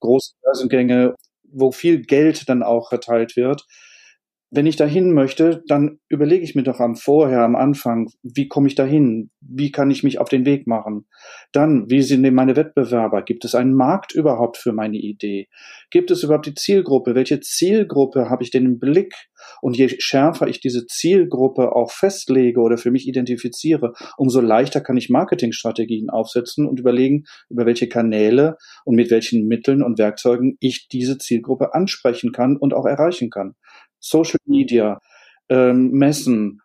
große 0.00 0.34
Börsengänge, 0.42 1.14
wo 1.52 1.72
viel 1.72 2.02
Geld 2.02 2.48
dann 2.48 2.62
auch 2.62 2.88
verteilt 2.88 3.36
wird. 3.36 3.66
Wenn 4.50 4.66
ich 4.66 4.76
dahin 4.76 5.12
möchte, 5.12 5.64
dann 5.66 5.98
überlege 6.08 6.44
ich 6.44 6.54
mir 6.54 6.62
doch 6.62 6.78
am 6.78 6.94
Vorher, 6.94 7.40
am 7.40 7.56
Anfang, 7.56 8.10
wie 8.22 8.46
komme 8.46 8.68
ich 8.68 8.76
dahin? 8.76 9.30
Wie 9.40 9.72
kann 9.72 9.90
ich 9.90 10.04
mich 10.04 10.20
auf 10.20 10.28
den 10.28 10.44
Weg 10.46 10.68
machen? 10.68 11.06
Dann, 11.52 11.90
wie 11.90 12.02
sind 12.02 12.22
denn 12.22 12.34
meine 12.34 12.54
Wettbewerber? 12.54 13.22
Gibt 13.22 13.44
es 13.44 13.56
einen 13.56 13.74
Markt 13.74 14.14
überhaupt 14.14 14.56
für 14.56 14.72
meine 14.72 14.98
Idee? 14.98 15.48
Gibt 15.90 16.12
es 16.12 16.22
überhaupt 16.22 16.46
die 16.46 16.54
Zielgruppe? 16.54 17.16
Welche 17.16 17.40
Zielgruppe 17.40 18.30
habe 18.30 18.44
ich 18.44 18.50
denn 18.50 18.64
im 18.64 18.78
Blick? 18.78 19.14
Und 19.60 19.76
je 19.76 19.88
schärfer 19.98 20.46
ich 20.46 20.60
diese 20.60 20.86
Zielgruppe 20.86 21.74
auch 21.74 21.90
festlege 21.90 22.60
oder 22.60 22.78
für 22.78 22.90
mich 22.90 23.08
identifiziere, 23.08 23.94
umso 24.16 24.40
leichter 24.40 24.80
kann 24.80 24.96
ich 24.96 25.10
Marketingstrategien 25.10 26.08
aufsetzen 26.08 26.66
und 26.66 26.78
überlegen, 26.78 27.24
über 27.48 27.66
welche 27.66 27.88
Kanäle 27.88 28.56
und 28.84 28.94
mit 28.94 29.10
welchen 29.10 29.46
Mitteln 29.46 29.82
und 29.82 29.98
Werkzeugen 29.98 30.56
ich 30.60 30.88
diese 30.88 31.18
Zielgruppe 31.18 31.74
ansprechen 31.74 32.32
kann 32.32 32.56
und 32.56 32.74
auch 32.74 32.86
erreichen 32.86 33.30
kann. 33.30 33.54
Social 33.98 34.38
Media, 34.46 35.00
ähm, 35.48 35.90
Messen, 35.90 36.60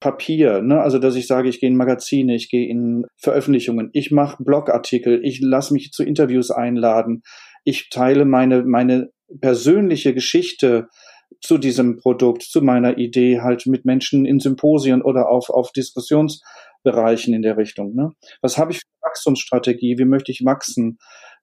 Papier, 0.00 0.60
ne? 0.60 0.80
also 0.80 0.98
dass 0.98 1.16
ich 1.16 1.26
sage, 1.26 1.48
ich 1.48 1.58
gehe 1.58 1.70
in 1.70 1.76
Magazine, 1.76 2.34
ich 2.34 2.50
gehe 2.50 2.68
in 2.68 3.06
Veröffentlichungen, 3.16 3.90
ich 3.92 4.10
mache 4.10 4.42
Blogartikel, 4.42 5.24
ich 5.24 5.40
lasse 5.40 5.72
mich 5.72 5.90
zu 5.90 6.04
Interviews 6.04 6.50
einladen, 6.50 7.22
ich 7.64 7.88
teile 7.88 8.24
meine, 8.26 8.62
meine 8.62 9.10
persönliche 9.40 10.12
Geschichte 10.12 10.88
zu 11.40 11.58
diesem 11.58 11.96
Produkt, 11.96 12.42
zu 12.42 12.62
meiner 12.62 12.98
Idee 12.98 13.40
halt 13.40 13.66
mit 13.66 13.84
Menschen 13.84 14.26
in 14.26 14.38
Symposien 14.38 15.02
oder 15.02 15.28
auf, 15.28 15.50
auf 15.50 15.72
Diskussionsbereichen 15.72 17.34
in 17.34 17.42
der 17.42 17.56
Richtung. 17.56 17.94
Ne? 17.94 18.12
Was 18.42 18.58
habe 18.58 18.72
ich 18.72 18.78
für 18.78 18.86
Wachstumsstrategie? 19.02 19.98
Wie 19.98 20.04
möchte 20.04 20.30
ich 20.30 20.44
wachsen? 20.44 20.98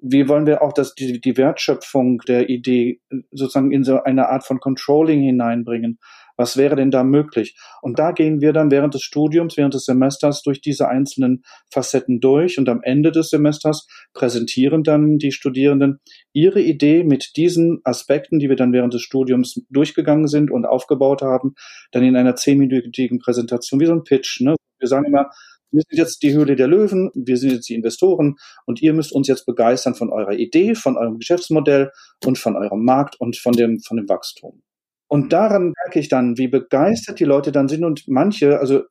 Wie 0.05 0.27
wollen 0.27 0.45
wir 0.45 0.61
auch 0.61 0.73
das, 0.73 0.95
die, 0.95 1.21
die 1.21 1.37
Wertschöpfung 1.37 2.19
der 2.27 2.49
Idee 2.49 2.99
sozusagen 3.31 3.71
in 3.71 3.85
so 3.85 4.03
eine 4.03 4.27
Art 4.27 4.45
von 4.45 4.59
Controlling 4.59 5.21
hineinbringen? 5.21 5.97
Was 6.35 6.57
wäre 6.57 6.75
denn 6.75 6.91
da 6.91 7.03
möglich? 7.03 7.55
Und 7.81 7.99
da 7.99 8.11
gehen 8.11 8.41
wir 8.41 8.51
dann 8.51 8.69
während 8.69 8.95
des 8.95 9.03
Studiums, 9.03 9.55
während 9.55 9.75
des 9.75 9.85
Semesters 9.85 10.41
durch 10.41 10.59
diese 10.59 10.89
einzelnen 10.89 11.43
Facetten 11.71 12.19
durch 12.19 12.57
und 12.57 12.67
am 12.67 12.81
Ende 12.83 13.11
des 13.11 13.29
Semesters 13.29 13.87
präsentieren 14.13 14.83
dann 14.83 15.19
die 15.19 15.31
Studierenden 15.31 15.99
ihre 16.33 16.59
Idee 16.59 17.03
mit 17.03 17.37
diesen 17.37 17.79
Aspekten, 17.85 18.39
die 18.39 18.49
wir 18.49 18.57
dann 18.57 18.73
während 18.73 18.93
des 18.93 19.03
Studiums 19.03 19.61
durchgegangen 19.69 20.27
sind 20.27 20.51
und 20.51 20.65
aufgebaut 20.65 21.21
haben, 21.21 21.53
dann 21.91 22.03
in 22.03 22.17
einer 22.17 22.35
zehnminütigen 22.35 23.19
Präsentation, 23.19 23.79
wie 23.79 23.85
so 23.85 23.93
ein 23.93 24.03
Pitch. 24.03 24.41
Ne? 24.41 24.55
Wir 24.79 24.87
sagen 24.89 25.05
immer, 25.05 25.29
wir 25.73 25.81
sind 25.89 25.97
jetzt 25.97 26.23
die 26.23 26.33
Höhle 26.33 26.55
der 26.55 26.67
Löwen, 26.67 27.09
wir 27.15 27.35
sind 27.37 27.51
jetzt 27.51 27.67
die 27.67 27.73
Investoren 27.75 28.35
und 28.65 28.81
ihr 28.81 28.93
müsst 28.93 29.11
uns 29.11 29.27
jetzt 29.27 29.45
begeistern 29.45 29.95
von 29.95 30.11
eurer 30.11 30.33
Idee, 30.33 30.75
von 30.75 30.97
eurem 30.97 31.17
Geschäftsmodell 31.17 31.91
und 32.23 32.37
von 32.37 32.55
eurem 32.55 32.85
Markt 32.85 33.19
und 33.19 33.37
von 33.37 33.53
dem, 33.53 33.79
von 33.79 33.97
dem 33.97 34.07
Wachstum. 34.07 34.61
Und 35.07 35.33
daran 35.33 35.73
merke 35.83 35.99
ich 35.99 36.09
dann, 36.09 36.37
wie 36.37 36.47
begeistert 36.47 37.19
die 37.19 37.25
Leute 37.25 37.51
dann 37.51 37.67
sind 37.67 37.83
und 37.83 38.07
manche, 38.07 38.59
also 38.59 38.83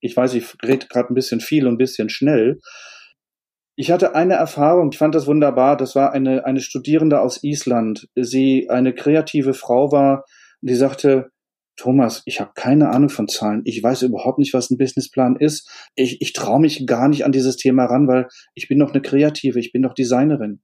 ich 0.00 0.16
weiß, 0.16 0.34
ich 0.34 0.54
rede 0.64 0.86
gerade 0.86 1.12
ein 1.12 1.14
bisschen 1.14 1.40
viel 1.40 1.66
und 1.66 1.74
ein 1.74 1.78
bisschen 1.78 2.08
schnell. 2.08 2.60
Ich 3.76 3.90
hatte 3.90 4.14
eine 4.14 4.34
Erfahrung, 4.34 4.90
ich 4.92 4.98
fand 4.98 5.14
das 5.14 5.26
wunderbar. 5.26 5.76
Das 5.76 5.94
war 5.94 6.12
eine, 6.12 6.44
eine 6.44 6.60
Studierende 6.60 7.20
aus 7.20 7.42
Island. 7.42 8.08
Sie 8.14 8.68
eine 8.68 8.94
kreative 8.94 9.54
Frau 9.54 9.92
war, 9.92 10.24
die 10.60 10.74
sagte, 10.74 11.30
Thomas, 11.80 12.20
ich 12.26 12.40
habe 12.40 12.50
keine 12.54 12.90
Ahnung 12.90 13.08
von 13.08 13.26
Zahlen. 13.26 13.62
Ich 13.64 13.82
weiß 13.82 14.02
überhaupt 14.02 14.38
nicht, 14.38 14.52
was 14.52 14.70
ein 14.70 14.76
Businessplan 14.76 15.36
ist. 15.36 15.66
Ich, 15.94 16.20
ich 16.20 16.34
traue 16.34 16.60
mich 16.60 16.86
gar 16.86 17.08
nicht 17.08 17.24
an 17.24 17.32
dieses 17.32 17.56
Thema 17.56 17.86
ran, 17.86 18.06
weil 18.06 18.28
ich 18.54 18.68
bin 18.68 18.76
noch 18.76 18.90
eine 18.92 19.00
Kreative, 19.00 19.58
ich 19.58 19.72
bin 19.72 19.80
noch 19.80 19.94
Designerin. 19.94 20.60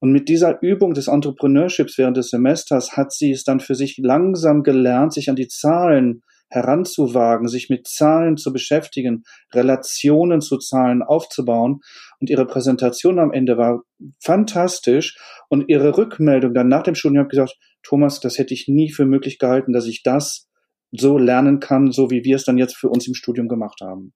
Und 0.00 0.10
mit 0.10 0.28
dieser 0.28 0.60
Übung 0.60 0.92
des 0.92 1.06
Entrepreneurships 1.06 1.98
während 1.98 2.16
des 2.16 2.30
Semesters 2.30 2.96
hat 2.96 3.12
sie 3.12 3.30
es 3.30 3.44
dann 3.44 3.60
für 3.60 3.76
sich 3.76 3.96
langsam 3.98 4.64
gelernt, 4.64 5.12
sich 5.12 5.30
an 5.30 5.36
die 5.36 5.46
Zahlen 5.46 6.22
heranzuwagen, 6.50 7.46
sich 7.46 7.68
mit 7.70 7.86
Zahlen 7.86 8.36
zu 8.36 8.52
beschäftigen, 8.52 9.22
Relationen 9.54 10.40
zu 10.40 10.58
Zahlen 10.58 11.02
aufzubauen. 11.02 11.78
Und 12.18 12.28
ihre 12.28 12.46
Präsentation 12.46 13.20
am 13.20 13.32
Ende 13.32 13.56
war 13.56 13.82
fantastisch. 14.20 15.16
Und 15.48 15.68
ihre 15.68 15.96
Rückmeldung 15.96 16.54
dann 16.54 16.66
nach 16.66 16.82
dem 16.82 16.96
Studium 16.96 17.22
hat 17.24 17.30
gesagt, 17.30 17.56
Thomas, 17.82 18.20
das 18.20 18.38
hätte 18.38 18.54
ich 18.54 18.68
nie 18.68 18.90
für 18.90 19.04
möglich 19.04 19.38
gehalten, 19.38 19.72
dass 19.72 19.86
ich 19.86 20.02
das 20.02 20.48
so 20.90 21.18
lernen 21.18 21.60
kann, 21.60 21.92
so 21.92 22.10
wie 22.10 22.24
wir 22.24 22.36
es 22.36 22.44
dann 22.44 22.58
jetzt 22.58 22.76
für 22.76 22.88
uns 22.88 23.06
im 23.06 23.14
Studium 23.14 23.48
gemacht 23.48 23.80
haben 23.80 24.12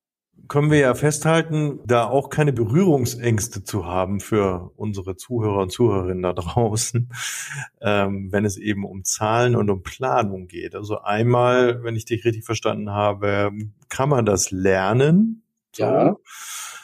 können 0.49 0.71
wir 0.71 0.79
ja 0.79 0.95
festhalten, 0.95 1.81
da 1.87 2.05
auch 2.05 2.29
keine 2.29 2.53
Berührungsängste 2.53 3.65
zu 3.65 3.87
haben 3.87 4.21
für 4.21 4.73
unsere 4.77 5.17
Zuhörer 5.17 5.63
und 5.63 5.73
Zuhörerinnen 5.73 6.23
da 6.23 6.33
draußen, 6.33 7.09
ähm, 7.81 8.29
wenn 8.33 8.45
es 8.45 8.57
eben 8.57 8.85
um 8.85 9.05
Zahlen 9.05 9.57
und 9.57 9.71
um 9.71 9.83
Planung 9.83 10.49
geht. 10.49 10.75
Also 10.75 11.01
einmal, 11.01 11.83
wenn 11.85 11.97
ich 11.97 12.05
dich 12.05 12.25
richtig 12.25 12.45
verstanden 12.45 12.91
habe, 12.91 13.51
kann 13.89 14.09
man 14.09 14.27
das 14.27 14.51
lernen. 14.51 15.42
So. 15.73 15.85
Ja. 15.85 16.17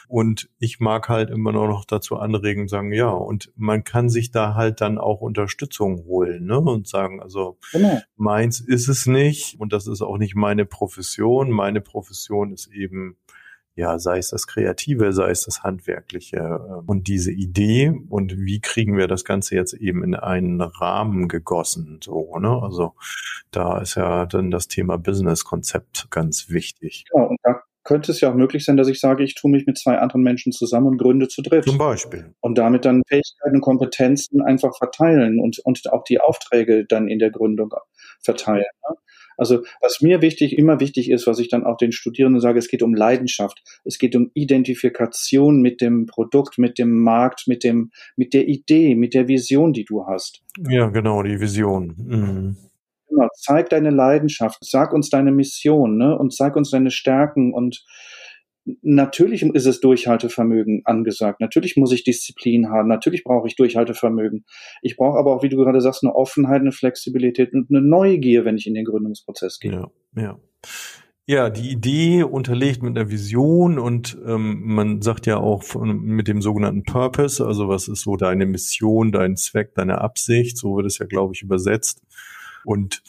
Und 0.07 0.49
ich 0.57 0.79
mag 0.79 1.07
halt 1.07 1.29
immer 1.29 1.51
nur 1.51 1.67
noch 1.67 1.85
dazu 1.85 2.17
anregen, 2.17 2.67
sagen, 2.67 2.91
ja, 2.91 3.09
und 3.09 3.51
man 3.55 3.83
kann 3.83 4.09
sich 4.09 4.31
da 4.31 4.55
halt 4.55 4.81
dann 4.81 4.97
auch 4.97 5.21
Unterstützung 5.21 6.03
holen, 6.05 6.45
ne? 6.45 6.59
Und 6.59 6.87
sagen, 6.87 7.21
also 7.21 7.59
genau. 7.71 8.01
meins 8.15 8.59
ist 8.59 8.87
es 8.87 9.05
nicht 9.05 9.59
und 9.59 9.71
das 9.71 9.85
ist 9.85 10.01
auch 10.01 10.17
nicht 10.17 10.33
meine 10.35 10.65
Profession. 10.65 11.51
Meine 11.51 11.79
Profession 11.79 12.51
ist 12.51 12.67
eben 12.73 13.17
ja, 13.79 13.97
sei 13.97 14.17
es 14.17 14.29
das 14.29 14.45
Kreative, 14.45 15.13
sei 15.13 15.29
es 15.29 15.45
das 15.45 15.63
Handwerkliche 15.63 16.37
ähm, 16.37 16.83
und 16.85 17.07
diese 17.07 17.31
Idee 17.31 17.93
und 18.09 18.37
wie 18.37 18.59
kriegen 18.59 18.97
wir 18.97 19.07
das 19.07 19.23
Ganze 19.23 19.55
jetzt 19.55 19.73
eben 19.73 20.03
in 20.03 20.15
einen 20.15 20.61
Rahmen 20.61 21.29
gegossen, 21.29 21.99
so, 22.03 22.37
ne? 22.39 22.61
Also 22.61 22.93
da 23.51 23.79
ist 23.79 23.95
ja 23.95 24.25
dann 24.25 24.51
das 24.51 24.67
Thema 24.67 24.97
Business-Konzept 24.97 26.11
ganz 26.11 26.49
wichtig. 26.49 27.05
Ja, 27.13 27.23
und 27.23 27.39
da 27.43 27.61
könnte 27.83 28.11
es 28.11 28.21
ja 28.21 28.29
auch 28.29 28.35
möglich 28.35 28.65
sein, 28.65 28.77
dass 28.77 28.87
ich 28.87 28.99
sage, 28.99 29.23
ich 29.23 29.35
tue 29.35 29.49
mich 29.49 29.65
mit 29.65 29.77
zwei 29.77 29.97
anderen 29.97 30.21
Menschen 30.21 30.51
zusammen 30.51 30.87
und 30.87 30.97
gründe 30.97 31.27
zu 31.27 31.41
dritt. 31.41 31.65
Zum 31.65 31.77
Beispiel. 31.77 32.33
Und 32.41 32.57
damit 32.57 32.85
dann 32.85 33.01
Fähigkeiten 33.07 33.55
und 33.55 33.61
Kompetenzen 33.61 34.41
einfach 34.41 34.77
verteilen 34.77 35.39
und, 35.39 35.59
und 35.63 35.81
auch 35.91 36.03
die 36.03 36.19
Aufträge 36.19 36.85
dann 36.85 37.07
in 37.07 37.19
der 37.19 37.31
Gründung 37.31 37.71
verteilen. 38.21 38.65
Ne? 38.87 38.95
Also 39.39 39.63
was 39.79 40.01
mir 40.01 40.21
wichtig, 40.21 40.57
immer 40.57 40.81
wichtig 40.81 41.09
ist, 41.09 41.25
was 41.25 41.39
ich 41.39 41.47
dann 41.47 41.63
auch 41.63 41.77
den 41.77 41.93
Studierenden 41.93 42.41
sage, 42.41 42.59
es 42.59 42.67
geht 42.67 42.83
um 42.83 42.93
Leidenschaft. 42.93 43.63
Es 43.85 43.97
geht 43.97 44.13
um 44.15 44.31
Identifikation 44.33 45.61
mit 45.61 45.79
dem 45.79 46.07
Produkt, 46.07 46.57
mit 46.57 46.77
dem 46.77 46.99
Markt, 46.99 47.47
mit 47.47 47.63
dem, 47.63 47.91
mit 48.17 48.33
der 48.33 48.49
Idee, 48.49 48.95
mit 48.95 49.13
der 49.13 49.29
Vision, 49.29 49.71
die 49.71 49.85
du 49.85 50.05
hast. 50.05 50.43
Ja, 50.69 50.89
genau, 50.89 51.23
die 51.23 51.39
Vision. 51.39 51.95
Mhm. 51.97 52.57
Genau, 53.09 53.27
zeig 53.35 53.69
deine 53.69 53.89
Leidenschaft, 53.89 54.59
sag 54.61 54.93
uns 54.93 55.09
deine 55.09 55.31
Mission, 55.31 55.97
ne? 55.97 56.17
Und 56.17 56.33
zeig 56.33 56.55
uns 56.55 56.71
deine 56.71 56.91
Stärken 56.91 57.53
und 57.53 57.83
natürlich 58.81 59.43
ist 59.43 59.65
es 59.65 59.79
Durchhaltevermögen 59.79 60.81
angesagt. 60.85 61.41
Natürlich 61.41 61.77
muss 61.77 61.91
ich 61.91 62.03
Disziplin 62.03 62.69
haben. 62.69 62.87
Natürlich 62.87 63.23
brauche 63.23 63.47
ich 63.47 63.55
Durchhaltevermögen. 63.55 64.45
Ich 64.81 64.97
brauche 64.97 65.17
aber 65.17 65.35
auch, 65.35 65.43
wie 65.43 65.49
du 65.49 65.57
gerade 65.57 65.81
sagst, 65.81 66.03
eine 66.03 66.15
Offenheit, 66.15 66.61
eine 66.61 66.71
Flexibilität 66.71 67.53
und 67.53 67.69
eine 67.69 67.81
Neugier, 67.81 68.45
wenn 68.45 68.57
ich 68.57 68.67
in 68.67 68.73
den 68.73 68.85
Gründungsprozess 68.85 69.59
gehe. 69.59 69.71
Ja, 69.71 69.91
ja. 70.15 70.39
Ja, 71.25 71.51
die 71.51 71.69
Idee 71.69 72.23
unterlegt 72.23 72.81
mit 72.81 72.97
einer 72.97 73.11
Vision 73.11 73.77
und 73.77 74.17
ähm, 74.25 74.61
man 74.63 75.03
sagt 75.03 75.27
ja 75.27 75.37
auch 75.37 75.61
von, 75.61 76.01
mit 76.01 76.27
dem 76.27 76.41
sogenannten 76.41 76.81
Purpose, 76.85 77.45
also 77.45 77.69
was 77.69 77.87
ist 77.87 78.01
so 78.01 78.15
deine 78.15 78.47
Mission, 78.47 79.11
dein 79.11 79.37
Zweck, 79.37 79.75
deine 79.75 80.01
Absicht, 80.01 80.57
so 80.57 80.77
wird 80.77 80.87
es 80.87 80.97
ja, 80.97 81.05
glaube 81.05 81.33
ich, 81.35 81.43
übersetzt. 81.43 82.01
Und 82.65 83.03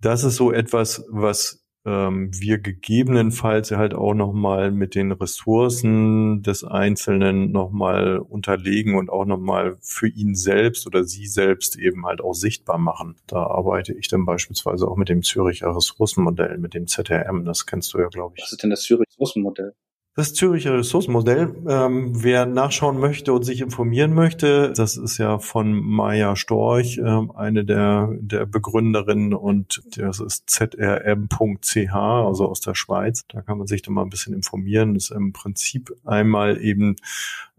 das 0.00 0.24
ist 0.24 0.36
so 0.36 0.52
etwas, 0.52 1.04
was 1.08 1.66
ähm, 1.86 2.30
wir 2.32 2.58
gegebenenfalls 2.58 3.70
halt 3.70 3.94
auch 3.94 4.12
nochmal 4.12 4.72
mit 4.72 4.94
den 4.94 5.12
Ressourcen 5.12 6.42
des 6.42 6.64
Einzelnen 6.64 7.52
nochmal 7.52 8.18
unterlegen 8.18 8.96
und 8.96 9.08
auch 9.08 9.24
nochmal 9.24 9.78
für 9.80 10.08
ihn 10.08 10.34
selbst 10.34 10.86
oder 10.86 11.04
sie 11.04 11.26
selbst 11.26 11.78
eben 11.78 12.04
halt 12.04 12.20
auch 12.20 12.34
sichtbar 12.34 12.78
machen. 12.78 13.16
Da 13.28 13.44
arbeite 13.44 13.94
ich 13.94 14.08
dann 14.08 14.26
beispielsweise 14.26 14.88
auch 14.88 14.96
mit 14.96 15.08
dem 15.08 15.22
Züricher 15.22 15.74
Ressourcenmodell, 15.74 16.58
mit 16.58 16.74
dem 16.74 16.88
ZRM, 16.88 17.44
das 17.44 17.66
kennst 17.66 17.94
du 17.94 17.98
ja, 17.98 18.08
glaube 18.08 18.34
ich. 18.36 18.42
Was 18.42 18.52
ist 18.52 18.62
denn 18.62 18.70
das 18.70 18.82
Züricher 18.82 19.06
Ressourcenmodell? 19.08 19.72
Das 20.18 20.32
Züricher 20.32 20.78
Ressourcenmodell, 20.78 21.54
ähm, 21.68 22.12
wer 22.14 22.46
nachschauen 22.46 22.98
möchte 22.98 23.34
und 23.34 23.42
sich 23.42 23.60
informieren 23.60 24.14
möchte, 24.14 24.72
das 24.74 24.96
ist 24.96 25.18
ja 25.18 25.38
von 25.38 25.74
Maya 25.74 26.36
Storch, 26.36 26.96
ähm, 26.96 27.30
eine 27.32 27.66
der, 27.66 28.08
der 28.18 28.46
Begründerinnen 28.46 29.34
und 29.34 29.82
das 29.94 30.20
ist 30.20 30.48
zrm.ch, 30.48 31.94
also 31.94 32.48
aus 32.48 32.60
der 32.60 32.74
Schweiz. 32.74 33.26
Da 33.28 33.42
kann 33.42 33.58
man 33.58 33.66
sich 33.66 33.82
dann 33.82 33.92
mal 33.92 34.04
ein 34.04 34.08
bisschen 34.08 34.32
informieren. 34.32 34.94
Das 34.94 35.10
ist 35.10 35.10
im 35.10 35.34
Prinzip 35.34 35.94
einmal 36.06 36.62
eben 36.62 36.96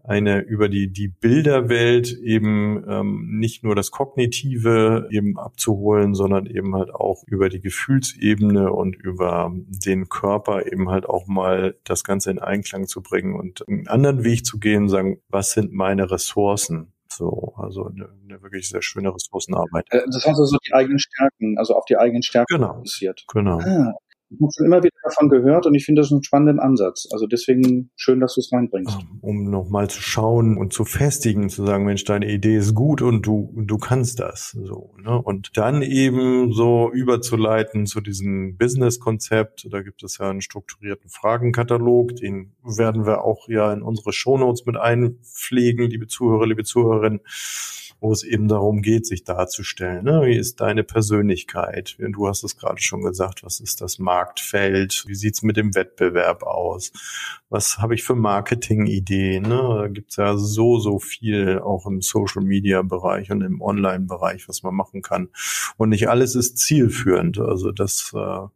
eine 0.08 0.40
über 0.40 0.68
die, 0.68 0.90
die 0.90 1.08
Bilderwelt 1.08 2.12
eben 2.12 2.84
ähm, 2.88 3.38
nicht 3.38 3.62
nur 3.62 3.74
das 3.74 3.90
Kognitive 3.90 5.08
eben 5.10 5.38
abzuholen, 5.38 6.14
sondern 6.14 6.46
eben 6.46 6.74
halt 6.74 6.94
auch 6.94 7.22
über 7.26 7.48
die 7.48 7.60
Gefühlsebene 7.60 8.72
und 8.72 8.96
über 8.96 9.52
den 9.54 10.08
Körper 10.08 10.66
eben 10.66 10.88
halt 10.88 11.06
auch 11.06 11.26
mal 11.26 11.76
das 11.84 12.04
Ganze 12.04 12.30
in 12.30 12.38
Einklang 12.38 12.86
zu 12.86 13.02
bringen 13.02 13.38
und 13.38 13.68
einen 13.68 13.86
anderen 13.88 14.24
Weg 14.24 14.46
zu 14.46 14.58
gehen, 14.58 14.88
sagen, 14.88 15.20
was 15.28 15.52
sind 15.52 15.72
meine 15.72 16.10
Ressourcen? 16.10 16.92
So, 17.10 17.54
also 17.56 17.86
eine, 17.86 18.08
eine 18.24 18.42
wirklich 18.42 18.68
sehr 18.68 18.82
schöne 18.82 19.14
Ressourcenarbeit. 19.14 19.86
Äh, 19.90 20.02
das 20.06 20.26
heißt 20.26 20.38
also 20.38 20.56
die 20.66 20.74
eigenen 20.74 20.98
Stärken, 20.98 21.58
also 21.58 21.74
auf 21.74 21.84
die 21.86 21.96
eigenen 21.96 22.22
Stärken 22.22 22.56
genau. 22.56 22.74
fokussiert. 22.74 23.24
Genau. 23.32 23.58
Ah, 23.60 23.94
ich 24.30 24.40
habe 24.40 24.50
schon 24.54 24.66
immer 24.66 24.82
wieder 24.82 24.94
davon 25.02 25.28
gehört 25.30 25.66
und 25.66 25.74
ich 25.74 25.84
finde 25.84 26.02
das 26.02 26.12
einen 26.12 26.22
spannenden 26.22 26.60
Ansatz. 26.60 27.08
Also 27.12 27.26
deswegen 27.26 27.90
schön, 27.96 28.20
dass 28.20 28.34
du 28.34 28.40
es 28.40 28.52
reinbringst. 28.52 28.98
Ähm, 29.00 29.18
um 29.22 29.50
nochmal 29.50 29.88
zu 29.88 30.02
schauen 30.02 30.58
und 30.58 30.72
zu 30.72 30.84
festigen, 30.84 31.48
zu 31.48 31.64
sagen, 31.64 31.84
Mensch, 31.84 32.04
deine 32.04 32.30
Idee 32.30 32.56
ist 32.56 32.74
gut 32.74 33.00
und 33.00 33.22
du, 33.22 33.52
du 33.56 33.78
kannst 33.78 34.20
das. 34.20 34.50
So, 34.50 34.94
ne? 35.02 35.20
Und 35.20 35.56
dann 35.56 35.82
eben 35.82 36.52
so 36.52 36.90
überzuleiten 36.92 37.86
zu 37.86 38.00
diesem 38.00 38.56
Business-Konzept. 38.58 39.68
Da 39.70 39.80
gibt 39.80 40.02
es 40.02 40.18
ja 40.18 40.28
einen 40.28 40.42
strukturierten 40.42 41.08
Fragenkatalog, 41.08 42.16
den 42.16 42.52
werden 42.62 43.06
wir 43.06 43.24
auch 43.24 43.48
ja 43.48 43.72
in 43.72 43.82
unsere 43.82 44.12
Shownotes 44.12 44.66
mit 44.66 44.76
einpflegen, 44.76 45.88
liebe 45.88 46.06
Zuhörer, 46.06 46.46
liebe 46.46 46.64
Zuhörerinnen 46.64 47.20
wo 48.00 48.12
es 48.12 48.22
eben 48.22 48.46
darum 48.46 48.82
geht, 48.82 49.06
sich 49.06 49.24
darzustellen. 49.24 50.04
Ne? 50.04 50.22
Wie 50.26 50.36
ist 50.36 50.60
deine 50.60 50.84
Persönlichkeit? 50.84 51.96
Du 51.98 52.28
hast 52.28 52.44
es 52.44 52.56
gerade 52.56 52.80
schon 52.80 53.02
gesagt, 53.02 53.42
was 53.42 53.58
ist 53.58 53.80
das 53.80 53.98
Marktfeld? 53.98 55.04
Wie 55.06 55.16
sieht's 55.16 55.42
mit 55.42 55.56
dem 55.56 55.74
Wettbewerb 55.74 56.44
aus? 56.44 56.92
Was 57.48 57.78
habe 57.78 57.94
ich 57.94 58.04
für 58.04 58.14
Marketing-Ideen? 58.14 59.42
Ne? 59.42 59.78
Da 59.80 59.88
gibt's 59.88 60.16
ja 60.16 60.36
so, 60.36 60.78
so 60.78 60.98
viel 60.98 61.58
auch 61.58 61.86
im 61.86 62.00
Social-Media-Bereich 62.00 63.30
und 63.32 63.42
im 63.42 63.60
Online-Bereich, 63.60 64.48
was 64.48 64.62
man 64.62 64.74
machen 64.74 65.02
kann. 65.02 65.28
Und 65.76 65.88
nicht 65.88 66.08
alles 66.08 66.36
ist 66.36 66.58
zielführend. 66.58 67.38
Also 67.38 67.72
das 67.72 68.12
äh, 68.14 68.46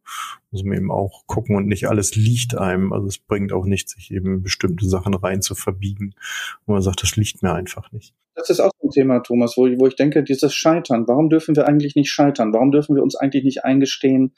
muss 0.52 0.62
man 0.62 0.76
eben 0.76 0.90
auch 0.92 1.26
gucken 1.26 1.56
und 1.56 1.66
nicht 1.66 1.88
alles 1.88 2.14
liegt 2.14 2.56
einem. 2.56 2.92
Also 2.92 3.08
es 3.08 3.18
bringt 3.18 3.52
auch 3.52 3.64
nichts, 3.64 3.92
sich 3.92 4.12
eben 4.12 4.42
bestimmte 4.42 4.88
Sachen 4.88 5.14
rein 5.14 5.42
zu 5.42 5.56
verbiegen, 5.56 6.14
wo 6.66 6.75
man 6.75 6.82
sagt, 6.82 7.02
das 7.02 7.16
liegt 7.16 7.42
mir 7.42 7.54
einfach 7.54 7.90
nicht. 7.90 8.14
Das 8.35 8.51
ist 8.51 8.61
auch 8.61 8.71
ein 8.83 8.91
Thema, 8.91 9.21
Thomas, 9.21 9.57
wo, 9.57 9.62
wo 9.62 9.87
ich 9.87 9.97
denke, 9.97 10.23
dieses 10.23 10.55
Scheitern. 10.55 11.05
Warum 11.07 11.29
dürfen 11.29 11.55
wir 11.57 11.69
eigentlich 11.69 11.95
nicht 11.97 12.11
scheitern? 12.11 12.53
Warum 12.53 12.71
dürfen 12.71 12.97
wir 12.97 13.03
uns 13.03 13.17
eigentlich 13.17 13.45
nicht 13.45 13.65
eingestehen? 13.65 14.35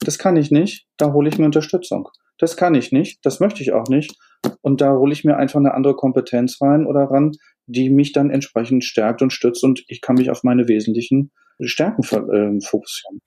Das 0.00 0.18
kann 0.18 0.36
ich 0.36 0.50
nicht, 0.50 0.86
da 0.96 1.12
hole 1.12 1.28
ich 1.28 1.38
mir 1.38 1.44
Unterstützung. 1.44 2.08
Das 2.38 2.56
kann 2.56 2.74
ich 2.74 2.90
nicht, 2.90 3.24
das 3.24 3.40
möchte 3.40 3.62
ich 3.62 3.72
auch 3.72 3.88
nicht. 3.88 4.16
Und 4.60 4.80
da 4.80 4.94
hole 4.96 5.12
ich 5.12 5.24
mir 5.24 5.36
einfach 5.36 5.60
eine 5.60 5.74
andere 5.74 5.94
Kompetenz 5.94 6.60
rein 6.60 6.86
oder 6.86 7.04
ran, 7.04 7.32
die 7.66 7.90
mich 7.90 8.12
dann 8.12 8.30
entsprechend 8.30 8.84
stärkt 8.84 9.22
und 9.22 9.32
stützt 9.32 9.64
und 9.64 9.84
ich 9.88 10.00
kann 10.00 10.16
mich 10.16 10.30
auf 10.30 10.42
meine 10.42 10.68
wesentlichen 10.68 11.30
Stärken 11.60 12.02
äh, 12.02 12.60
fokussieren. 12.60 13.20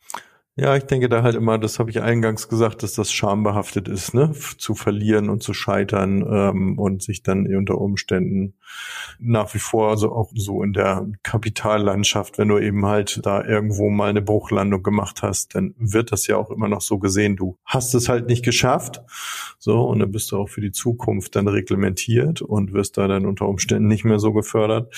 Ja, 0.60 0.76
ich 0.76 0.86
denke 0.86 1.08
da 1.08 1.22
halt 1.22 1.36
immer, 1.36 1.60
das 1.60 1.78
habe 1.78 1.92
ich 1.92 2.02
eingangs 2.02 2.50
gesagt, 2.50 2.82
dass 2.82 2.94
das 2.94 3.12
schambehaftet 3.14 3.88
ist, 3.88 4.16
ne, 4.16 4.34
zu 4.58 4.74
verlieren 4.74 5.30
und 5.30 5.44
zu 5.44 5.54
scheitern 5.54 6.26
ähm, 6.28 6.80
und 6.80 7.04
sich 7.04 7.22
dann 7.22 7.46
unter 7.56 7.78
Umständen 7.78 8.56
nach 9.20 9.54
wie 9.54 9.60
vor, 9.60 9.92
also 9.92 10.12
auch 10.12 10.32
so 10.34 10.64
in 10.64 10.74
der 10.74 11.06
Kapitallandschaft, 11.22 12.40
wenn 12.40 12.48
du 12.48 12.58
eben 12.58 12.88
halt 12.88 13.24
da 13.24 13.46
irgendwo 13.46 13.92
mal 13.92 14.10
eine 14.10 14.24
Bruchlandung 14.24 14.82
gemacht 14.82 15.22
hast, 15.22 15.54
dann 15.54 15.76
wird 15.78 16.12
das 16.12 16.26
ja 16.26 16.38
auch 16.38 16.50
immer 16.50 16.68
noch 16.68 16.82
so 16.82 16.98
gesehen, 16.98 17.36
du 17.36 17.60
hast 17.64 17.94
es 17.94 18.10
halt 18.10 18.26
nicht 18.26 18.44
geschafft, 18.44 19.04
so 19.60 19.84
und 19.84 20.00
dann 20.00 20.12
bist 20.12 20.32
du 20.32 20.40
auch 20.40 20.50
für 20.50 20.62
die 20.62 20.72
Zukunft 20.72 21.36
dann 21.36 21.48
reglementiert 21.48 22.42
und 22.42 22.74
wirst 22.74 22.98
da 22.98 23.08
dann 23.08 23.28
unter 23.28 23.48
Umständen 23.48 23.88
nicht 23.88 24.06
mehr 24.06 24.18
so 24.18 24.34
gefördert 24.34 24.92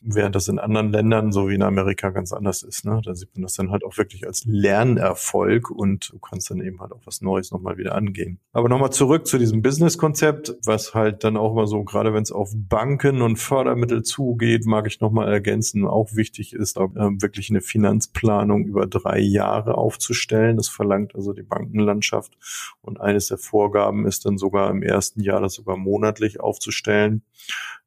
während 0.00 0.34
das 0.34 0.48
in 0.48 0.58
anderen 0.58 0.90
Ländern, 0.90 1.30
so 1.30 1.48
wie 1.48 1.54
in 1.54 1.62
Amerika, 1.62 2.10
ganz 2.10 2.32
anders 2.32 2.62
ist. 2.62 2.84
Ne? 2.84 3.00
Da 3.04 3.14
sieht 3.14 3.34
man 3.34 3.42
das 3.42 3.54
dann 3.54 3.70
halt 3.70 3.84
auch 3.84 3.98
wirklich 3.98 4.26
als 4.26 4.44
Lernerfolg 4.46 5.70
und 5.70 6.10
du 6.12 6.18
kannst 6.18 6.50
dann 6.50 6.60
eben 6.60 6.80
halt 6.80 6.92
auch 6.92 7.02
was 7.04 7.20
Neues 7.20 7.50
nochmal 7.50 7.76
wieder 7.76 7.94
angehen. 7.94 8.40
Aber 8.52 8.68
nochmal 8.68 8.90
zurück 8.90 9.26
zu 9.26 9.38
diesem 9.38 9.60
Business-Konzept, 9.60 10.56
was 10.64 10.94
halt 10.94 11.22
dann 11.24 11.36
auch 11.36 11.54
mal 11.54 11.66
so, 11.66 11.84
gerade 11.84 12.14
wenn 12.14 12.22
es 12.22 12.32
auf 12.32 12.52
Banken 12.54 13.20
und 13.20 13.36
Fördermittel 13.36 14.02
zugeht, 14.02 14.64
mag 14.64 14.86
ich 14.86 15.00
nochmal 15.00 15.30
ergänzen, 15.30 15.86
auch 15.86 16.14
wichtig 16.14 16.54
ist, 16.54 16.78
äh, 16.78 16.80
wirklich 16.80 17.50
eine 17.50 17.60
Finanzplanung 17.60 18.64
über 18.64 18.86
drei 18.86 19.18
Jahre 19.20 19.76
aufzustellen. 19.76 20.56
Das 20.56 20.68
verlangt 20.68 21.14
also 21.14 21.34
die 21.34 21.42
Bankenlandschaft. 21.42 22.38
Und 22.80 23.00
eines 23.00 23.28
der 23.28 23.38
Vorgaben 23.38 24.06
ist 24.06 24.24
dann 24.24 24.38
sogar 24.38 24.70
im 24.70 24.82
ersten 24.82 25.20
Jahr 25.20 25.40
das 25.40 25.54
sogar 25.54 25.76
monatlich 25.76 26.40
aufzustellen. 26.40 27.22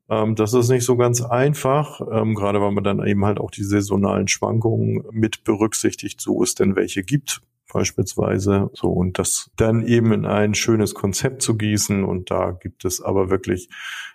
Ähm, 0.10 0.36
das 0.36 0.54
ist 0.54 0.70
nicht 0.70 0.86
so 0.86 0.98
ganz 0.98 1.22
einfach, 1.22 2.02
ähm, 2.12 2.36
gerade 2.36 2.62
weil 2.62 2.72
man 2.72 2.84
dann 2.84 3.06
eben 3.06 3.26
halt 3.26 3.40
auch 3.40 3.52
die 3.52 3.64
saisonalen 3.64 4.28
Schwankungen 4.28 5.04
mit 5.12 5.44
berücksichtigt, 5.44 6.22
so 6.22 6.44
es 6.44 6.56
denn 6.56 6.76
welche 6.76 7.04
gibt 7.04 7.42
beispielsweise. 7.74 8.70
So, 8.74 8.88
und 8.90 9.20
das 9.20 9.50
dann 9.58 9.86
eben 9.86 10.14
in 10.14 10.26
ein 10.26 10.54
schönes 10.54 10.94
Konzept 10.94 11.42
zu 11.42 11.58
gießen. 11.58 12.06
Und 12.06 12.32
da 12.32 12.52
gibt 12.52 12.86
es 12.86 13.02
aber 13.02 13.30
wirklich 13.30 13.68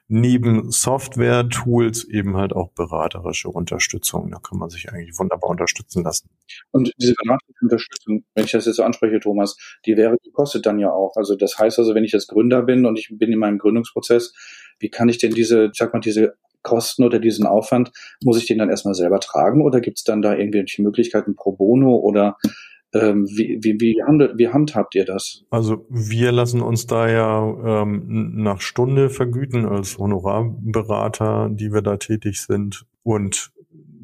neben 0.06 0.70
Software-Tools 0.70 2.04
eben 2.04 2.36
halt 2.36 2.54
auch 2.54 2.70
beraterische 2.70 3.50
Unterstützung. 3.50 4.30
Da 4.30 4.38
kann 4.38 4.58
man 4.58 4.70
sich 4.70 4.90
eigentlich 4.90 5.18
wunderbar 5.18 5.50
unterstützen 5.50 6.04
lassen. 6.04 6.30
Und 6.70 6.92
diese 6.98 7.14
beraterische 7.14 7.62
Unterstützung, 7.62 8.24
wenn 8.34 8.44
ich 8.44 8.52
das 8.52 8.64
jetzt 8.64 8.76
so 8.76 8.84
anspreche, 8.84 9.20
Thomas, 9.20 9.56
die 9.84 9.96
wäre, 9.96 10.16
die 10.24 10.30
kostet 10.30 10.64
dann 10.64 10.78
ja 10.78 10.90
auch. 10.90 11.16
Also 11.16 11.34
das 11.34 11.58
heißt 11.58 11.78
also, 11.78 11.94
wenn 11.94 12.04
ich 12.04 12.12
jetzt 12.12 12.28
Gründer 12.28 12.62
bin 12.62 12.86
und 12.86 12.98
ich 12.98 13.10
bin 13.10 13.32
in 13.32 13.38
meinem 13.38 13.58
Gründungsprozess, 13.58 14.32
wie 14.80 14.90
kann 14.90 15.08
ich 15.08 15.18
denn 15.18 15.32
diese, 15.32 15.70
sag 15.72 15.92
mal, 15.92 16.00
diese 16.00 16.34
Kosten 16.62 17.04
oder 17.04 17.18
diesen 17.18 17.46
Aufwand, 17.46 17.92
muss 18.22 18.38
ich 18.38 18.46
den 18.46 18.58
dann 18.58 18.70
erstmal 18.70 18.94
selber 18.94 19.20
tragen 19.20 19.62
oder 19.62 19.80
gibt 19.80 19.98
es 19.98 20.04
dann 20.04 20.22
da 20.22 20.34
irgendwelche 20.34 20.82
Möglichkeiten 20.82 21.34
pro 21.34 21.52
bono 21.52 21.96
oder 21.96 22.36
ähm, 22.94 23.26
wie, 23.26 23.58
wie, 23.62 23.80
wie, 23.80 24.02
handelt, 24.02 24.38
wie 24.38 24.48
handhabt 24.48 24.94
ihr 24.94 25.04
das? 25.04 25.44
Also 25.50 25.86
wir 25.90 26.32
lassen 26.32 26.62
uns 26.62 26.86
da 26.86 27.08
ja 27.08 27.82
ähm, 27.82 28.32
nach 28.34 28.60
Stunde 28.60 29.10
vergüten 29.10 29.66
als 29.66 29.98
Honorarberater, 29.98 31.50
die 31.52 31.72
wir 31.72 31.82
da 31.82 31.96
tätig 31.98 32.40
sind. 32.40 32.86
Und 33.02 33.52